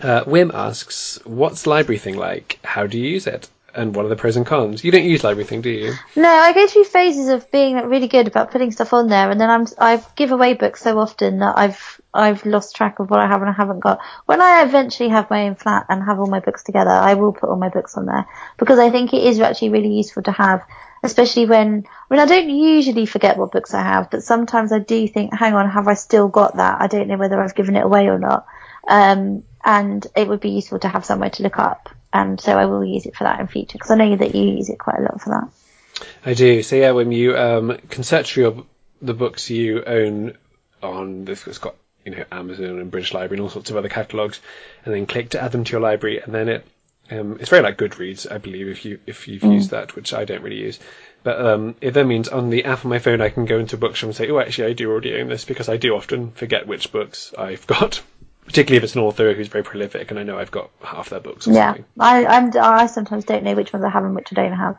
[0.00, 2.58] Uh, Wim asks, "What's Library Thing like?
[2.62, 3.48] How do you use it?
[3.74, 5.92] And what are the pros and cons?" You don't use Library Thing, do you?
[6.16, 9.40] No, I go through phases of being really good about putting stuff on there, and
[9.40, 13.20] then I'm I give away books so often that I've I've lost track of what
[13.20, 14.00] I have and I haven't got.
[14.26, 17.32] When I eventually have my own flat and have all my books together, I will
[17.32, 18.26] put all my books on there
[18.58, 20.62] because I think it is actually really useful to have,
[21.02, 25.06] especially when when I don't usually forget what books I have, but sometimes I do
[25.06, 26.80] think, hang on, have I still got that?
[26.80, 28.46] I don't know whether I've given it away or not.
[28.88, 31.90] Um, and it would be useful to have somewhere to look up.
[32.12, 34.42] And so I will use it for that in future because I know that you
[34.42, 36.06] use it quite a lot for that.
[36.24, 36.62] I do.
[36.62, 38.64] So yeah, when you um, can search for your,
[39.00, 40.36] the books you own
[40.82, 43.88] on this, it's got you know Amazon and British Library and all sorts of other
[43.88, 44.40] catalogs,
[44.84, 46.66] and then click to add them to your library, and then it
[47.10, 50.24] um, it's very like Goodreads, I believe, if you if you've used that, which I
[50.24, 50.78] don't really use.
[51.22, 53.76] But um, it then means on the app on my phone, I can go into
[53.76, 56.66] bookshop and say, "Oh, actually, I do already own this," because I do often forget
[56.66, 58.00] which books I've got,
[58.46, 61.20] particularly if it's an author who's very prolific, and I know I've got half their
[61.20, 61.84] books or Yeah, something.
[61.98, 64.76] I I'm, I sometimes don't know which ones I have and which I don't have.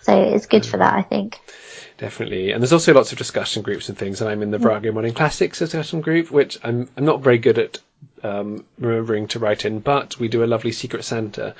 [0.00, 1.38] So it's good for that, I think.
[1.98, 2.50] Definitely.
[2.50, 5.14] And there's also lots of discussion groups and things, and I'm in the Virago Modern
[5.14, 7.78] Classics discussion group, which I'm I'm not very good at
[8.24, 11.54] um, remembering to write in, but we do a lovely Secret Santa.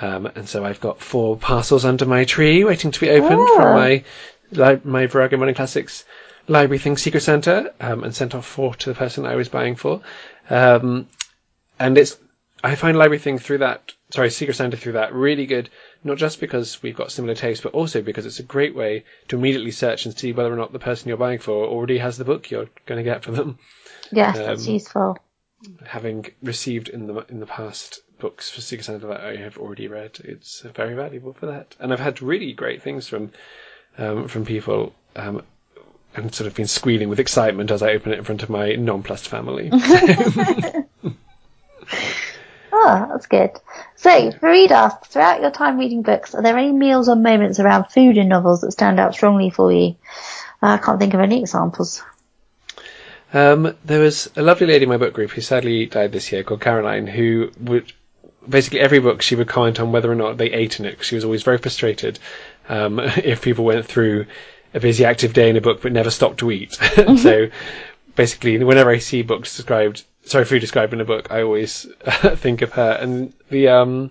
[0.00, 3.56] Um, and so I've got four parcels under my tree waiting to be opened Oh.
[3.56, 4.04] from my
[4.50, 6.04] li- my Virago Modern Classics
[6.48, 9.74] library thing Secret Santa, um, and sent off four to the person I was buying
[9.76, 10.00] for.
[10.50, 11.08] Um,
[11.78, 12.16] and it's
[12.64, 15.68] I find library thing through that sorry Secret Santa through that really good
[16.04, 19.36] not just because we've got similar tastes, but also because it's a great way to
[19.36, 22.24] immediately search and see whether or not the person you're buying for already has the
[22.24, 23.58] book you're going to get for them.
[24.12, 25.18] Yes, that's Um, useful.
[25.84, 29.88] Having received in the in the past books for Secret Santa that I have already
[29.88, 31.74] read, it's very valuable for that.
[31.80, 33.32] And I've had really great things from
[33.98, 34.94] um, from people.
[35.16, 35.42] Um,
[36.16, 38.74] and sort of been squealing with excitement as I open it in front of my
[38.74, 39.70] nonplussed family.
[39.72, 40.84] Oh,
[43.10, 43.50] that's good.
[43.96, 47.86] So, Fareed asks, throughout your time reading books, are there any meals or moments around
[47.86, 49.96] food in novels that stand out strongly for you?
[50.62, 52.02] Uh, I can't think of any examples.
[53.32, 56.42] Um, there was a lovely lady in my book group who sadly died this year
[56.42, 57.92] called Caroline, who would
[58.48, 61.02] basically every book she would comment on whether or not they ate in it.
[61.04, 62.18] She was always very frustrated
[62.68, 64.26] um, if people went through
[64.74, 66.74] a busy, active day in a book but never stopped to eat.
[67.16, 67.48] so
[68.14, 71.86] basically, whenever I see books described, sorry, food described in a book, I always
[72.36, 72.98] think of her.
[73.00, 74.10] And the um,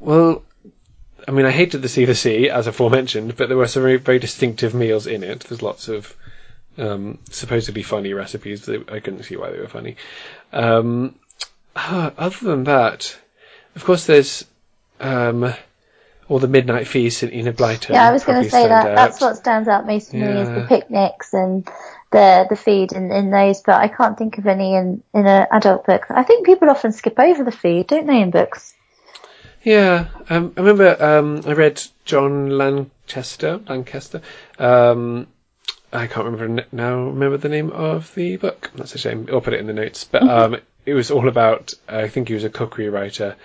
[0.00, 0.42] well,
[1.26, 3.96] I mean, I hated the Sea the Sea as aforementioned, but there were some very,
[3.96, 5.40] very distinctive meals in it.
[5.40, 6.14] There's lots of
[6.78, 8.62] um, supposedly funny recipes.
[8.66, 9.96] That I couldn't see why they were funny.
[10.52, 11.18] Um,
[11.76, 13.16] other than that,
[13.74, 14.44] of course, there's
[15.00, 15.52] um,
[16.28, 17.90] all the midnight feast in Enid Blyton.
[17.90, 18.86] Yeah, I was going to say that.
[18.86, 18.94] out.
[18.94, 21.66] That's what stands out most to me is the picnics and
[22.10, 25.46] the the feed in, in those, but I can't think of any in, in an
[25.50, 26.06] adult book.
[26.10, 28.74] I think people often skip over the feed, don't they, in books?
[29.62, 33.60] Yeah, um, I remember um, I read John Lancaster.
[33.68, 34.22] Lancaster.
[34.58, 35.26] Um,
[35.92, 37.04] I can't remember now.
[37.04, 38.70] Remember the name of the book?
[38.74, 39.28] That's a shame.
[39.32, 40.04] I'll put it in the notes.
[40.04, 40.56] But um,
[40.86, 41.74] it was all about.
[41.88, 43.36] I think he was a cookery writer,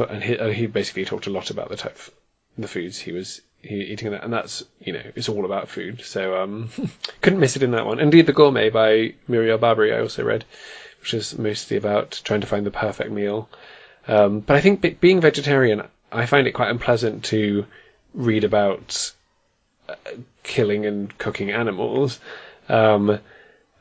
[0.00, 2.10] and he, uh, he basically talked a lot about the type of
[2.58, 6.02] the foods he was he, eating that, and that's you know it's all about food.
[6.02, 6.70] So um,
[7.20, 8.00] couldn't miss it in that one.
[8.00, 10.44] Indeed, the Gourmet by Muriel Barbery I also read,
[11.00, 13.48] which is mostly about trying to find the perfect meal.
[14.06, 17.66] Um, but I think be- being vegetarian, I find it quite unpleasant to
[18.12, 19.12] read about
[19.88, 19.94] uh,
[20.42, 22.20] killing and cooking animals.
[22.68, 23.18] Um,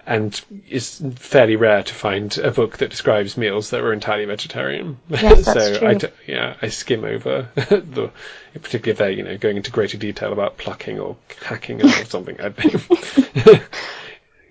[0.06, 0.40] and
[0.70, 4.98] it's fairly rare to find a book that describes meals that were entirely vegetarian.
[5.10, 5.88] Yes, that's so true.
[5.88, 8.12] I d- yeah, I skim over the,
[8.54, 12.40] particularly if they're you know going into greater detail about plucking or hacking or something.
[12.42, 13.64] I think.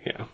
[0.06, 0.26] yeah.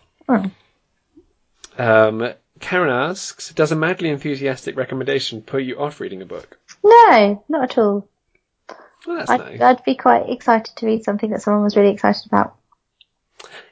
[1.77, 6.57] Um, Karen asks, does a madly enthusiastic recommendation put you off reading a book?
[6.83, 8.07] No, not at all.
[9.07, 9.61] Well, I'd, nice.
[9.61, 12.55] I'd be quite excited to read something that someone was really excited about.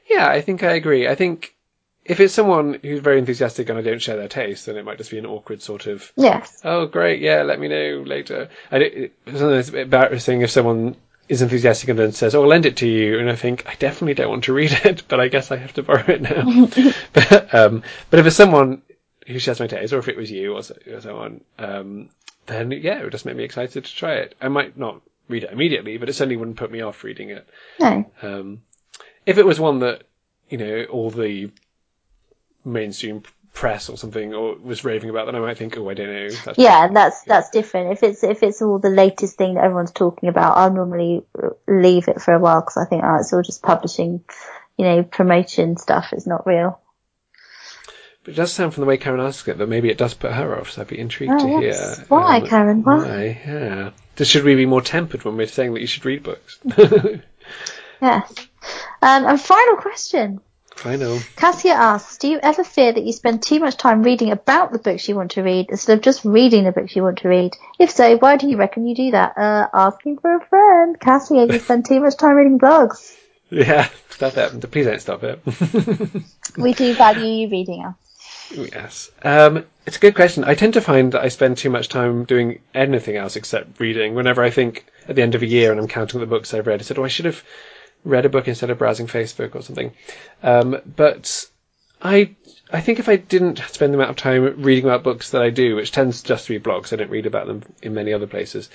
[0.08, 1.08] Yeah, I think I agree.
[1.08, 1.54] I think
[2.04, 4.98] if it's someone who's very enthusiastic and I don't share their taste, then it might
[4.98, 6.60] just be an awkward sort of, Yes.
[6.64, 8.48] oh, great, yeah, let me know later.
[8.70, 10.96] I don't, it, sometimes it's a bit embarrassing if someone
[11.28, 13.18] is enthusiastic and then says, oh, I'll lend it to you.
[13.18, 15.74] And I think, I definitely don't want to read it, but I guess I have
[15.74, 16.66] to borrow it now.
[17.12, 18.80] but, um, but if it's someone
[19.26, 22.08] who shares my taste, or if it was you or, so, or someone, um,
[22.46, 24.34] then yeah, it would just make me excited to try it.
[24.40, 27.46] I might not read it immediately, but it certainly wouldn't put me off reading it.
[27.78, 28.10] No.
[28.22, 28.62] Um,
[29.28, 30.04] if it was one that
[30.48, 31.50] you know all the
[32.64, 33.22] mainstream
[33.52, 36.30] press or something or was raving about, then I might think, oh, I don't know.
[36.30, 37.92] That's Yeah, and that's that's different.
[37.92, 41.24] If it's if it's all the latest thing that everyone's talking about, I'll normally
[41.66, 44.24] leave it for a while because I think oh, it's all just publishing,
[44.78, 46.08] you know, promotion stuff.
[46.12, 46.80] It's not real.
[48.24, 50.32] But it does sound from the way Karen asks it that maybe it does put
[50.32, 50.70] her off.
[50.70, 51.98] So I'd be intrigued Oh, to yes.
[51.98, 52.06] hear.
[52.08, 52.82] Why, um, Karen?
[52.82, 52.96] Why?
[52.96, 53.42] Why?
[53.46, 53.90] Yeah.
[54.24, 56.58] Should we be more tempered when we're saying that you should read books?
[58.00, 58.47] Yes.
[59.02, 60.40] Um, and final question.
[60.84, 61.18] I know.
[61.36, 64.78] Cassia asks, do you ever fear that you spend too much time reading about the
[64.78, 67.56] books you want to read instead of just reading the books you want to read?
[67.78, 69.36] If so, why do you reckon you do that?
[69.36, 70.98] Uh, asking for a friend.
[71.00, 73.14] Cassia, you spend too much time reading blogs.
[73.50, 73.88] Yeah.
[74.10, 74.70] Stop it.
[74.70, 75.40] Please don't stop it.
[76.58, 77.94] We do value you reading us.
[78.50, 79.10] Yes.
[79.22, 80.44] Um, it's a good question.
[80.44, 84.14] I tend to find that I spend too much time doing anything else except reading.
[84.14, 86.66] Whenever I think at the end of a year and I'm counting the books I've
[86.66, 87.42] read, I said, oh, I should have
[88.04, 89.92] read a book instead of browsing Facebook or something.
[90.42, 91.46] Um, but
[92.00, 92.36] I,
[92.72, 95.50] I think if I didn't spend the amount of time reading about books that I
[95.50, 98.26] do, which tends just to be blogs, I don't read about them in many other
[98.26, 98.70] places,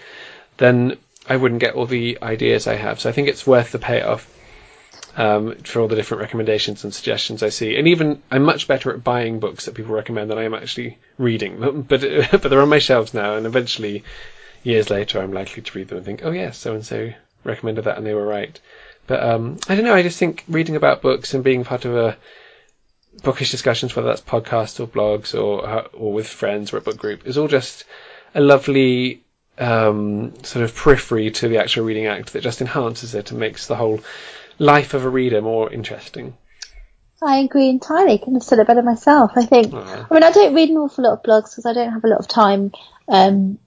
[0.57, 0.97] then
[1.27, 2.99] I wouldn't get all the ideas I have.
[2.99, 4.29] So I think it's worth the payoff
[5.15, 7.75] um, for all the different recommendations and suggestions I see.
[7.77, 10.97] And even I'm much better at buying books that people recommend than I am actually
[11.17, 11.83] reading them.
[11.87, 12.01] But
[12.31, 14.03] but they're on my shelves now, and eventually,
[14.63, 17.13] years later, I'm likely to read them and think, oh yes, so and so
[17.43, 18.59] recommended that, and they were right.
[19.07, 19.93] But um, I don't know.
[19.93, 22.17] I just think reading about books and being part of a
[23.21, 26.97] bookish discussions, whether that's podcasts or blogs or uh, or with friends or a book
[26.97, 27.84] group, is all just
[28.34, 29.23] a lovely
[29.57, 33.67] um, sort of periphery to the actual reading act that just enhances it and makes
[33.67, 33.99] the whole
[34.57, 36.35] life of a reader more interesting.
[37.21, 38.17] I agree entirely.
[38.17, 39.31] Couldn't have said it better myself.
[39.35, 39.73] I think.
[39.73, 42.07] I mean, I don't read an awful lot of blogs because I don't have a
[42.07, 42.71] lot of time
[43.07, 43.59] um,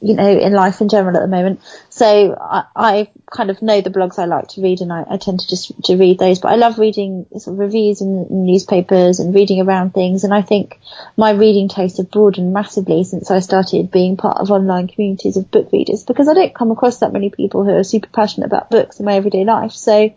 [0.00, 1.60] you know, in life in general at the moment.
[1.90, 5.16] So I, I kind of know the blogs I like to read and I, I
[5.18, 9.20] tend to just to read those, but I love reading sort of reviews in newspapers
[9.20, 10.24] and reading around things.
[10.24, 10.80] And I think
[11.16, 15.50] my reading tastes have broadened massively since I started being part of online communities of
[15.50, 18.70] book readers because I don't come across that many people who are super passionate about
[18.70, 19.72] books in my everyday life.
[19.72, 20.14] So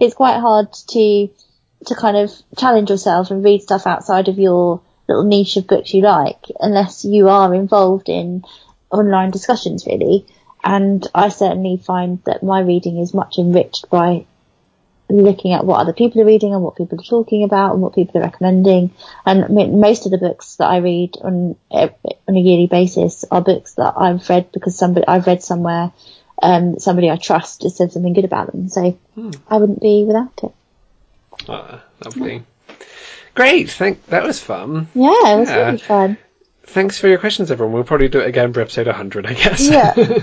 [0.00, 1.28] it's quite hard to,
[1.86, 5.92] to kind of challenge yourself and read stuff outside of your little niche of books
[5.92, 8.44] you like unless you are involved in
[8.90, 10.26] online discussions really.
[10.62, 14.26] And I certainly find that my reading is much enriched by
[15.08, 17.94] looking at what other people are reading and what people are talking about and what
[17.94, 18.92] people are recommending.
[19.26, 21.90] And I mean, most of the books that I read on on
[22.28, 25.92] a yearly basis are books that I've read because somebody I've read somewhere,
[26.42, 28.68] um, somebody I trust has said something good about them.
[28.68, 29.30] So hmm.
[29.48, 30.52] I wouldn't be without it.
[31.48, 32.34] Ah, lovely.
[32.68, 32.74] Yeah.
[33.34, 34.88] Great, thank that was fun.
[34.94, 35.66] Yeah, it was yeah.
[35.66, 36.18] really fun.
[36.70, 37.74] Thanks for your questions, everyone.
[37.74, 39.68] We'll probably do it again for episode 100, I guess.
[39.68, 40.18] Yeah.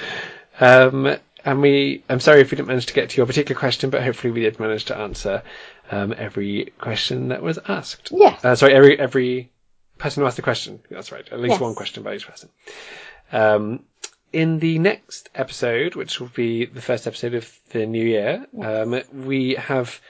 [0.60, 3.90] um, and we, I'm sorry if we didn't manage to get to your particular question,
[3.90, 5.42] but hopefully we did manage to answer
[5.90, 8.12] um, every question that was asked.
[8.12, 8.42] Yes.
[8.42, 9.50] Uh, sorry, every every
[9.98, 10.80] person who asked the question.
[10.90, 11.28] That's right.
[11.30, 11.60] At least yes.
[11.60, 12.48] one question by each person.
[13.30, 13.84] Um,
[14.32, 18.86] in the next episode, which will be the first episode of the new year, yes.
[18.86, 20.00] um, we have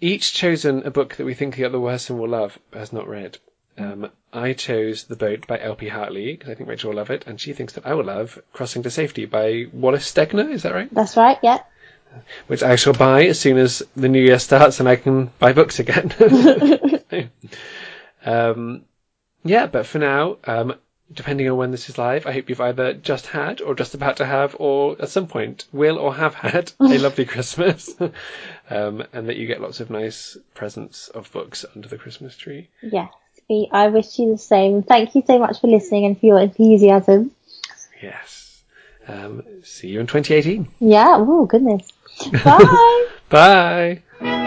[0.00, 3.06] each chosen a book that we think the other person will love but has not
[3.06, 3.38] read.
[3.76, 5.88] Um, I chose The Boat by L.P.
[5.88, 8.38] Hartley because I think Rachel will love it, and she thinks that I will love
[8.52, 10.50] Crossing to Safety by Wallace Stegner.
[10.50, 10.92] Is that right?
[10.92, 11.38] That's right.
[11.42, 11.58] Yeah.
[12.46, 15.52] Which I shall buy as soon as the new year starts and I can buy
[15.52, 16.12] books again.
[18.24, 18.84] um,
[19.44, 20.74] yeah, but for now, um,
[21.12, 24.18] depending on when this is live, I hope you've either just had or just about
[24.18, 27.94] to have or at some point will or have had a lovely Christmas.
[28.68, 32.68] um, and that you get lots of nice presents of books under the Christmas tree.
[32.82, 33.10] Yes.
[33.50, 34.82] I wish you the same.
[34.82, 37.30] Thank you so much for listening and for your enthusiasm.
[38.02, 38.62] Yes.
[39.06, 40.68] Um, see you in 2018.
[40.80, 41.16] Yeah.
[41.18, 41.90] Oh, goodness.
[42.44, 43.06] Bye.
[44.20, 44.44] Bye.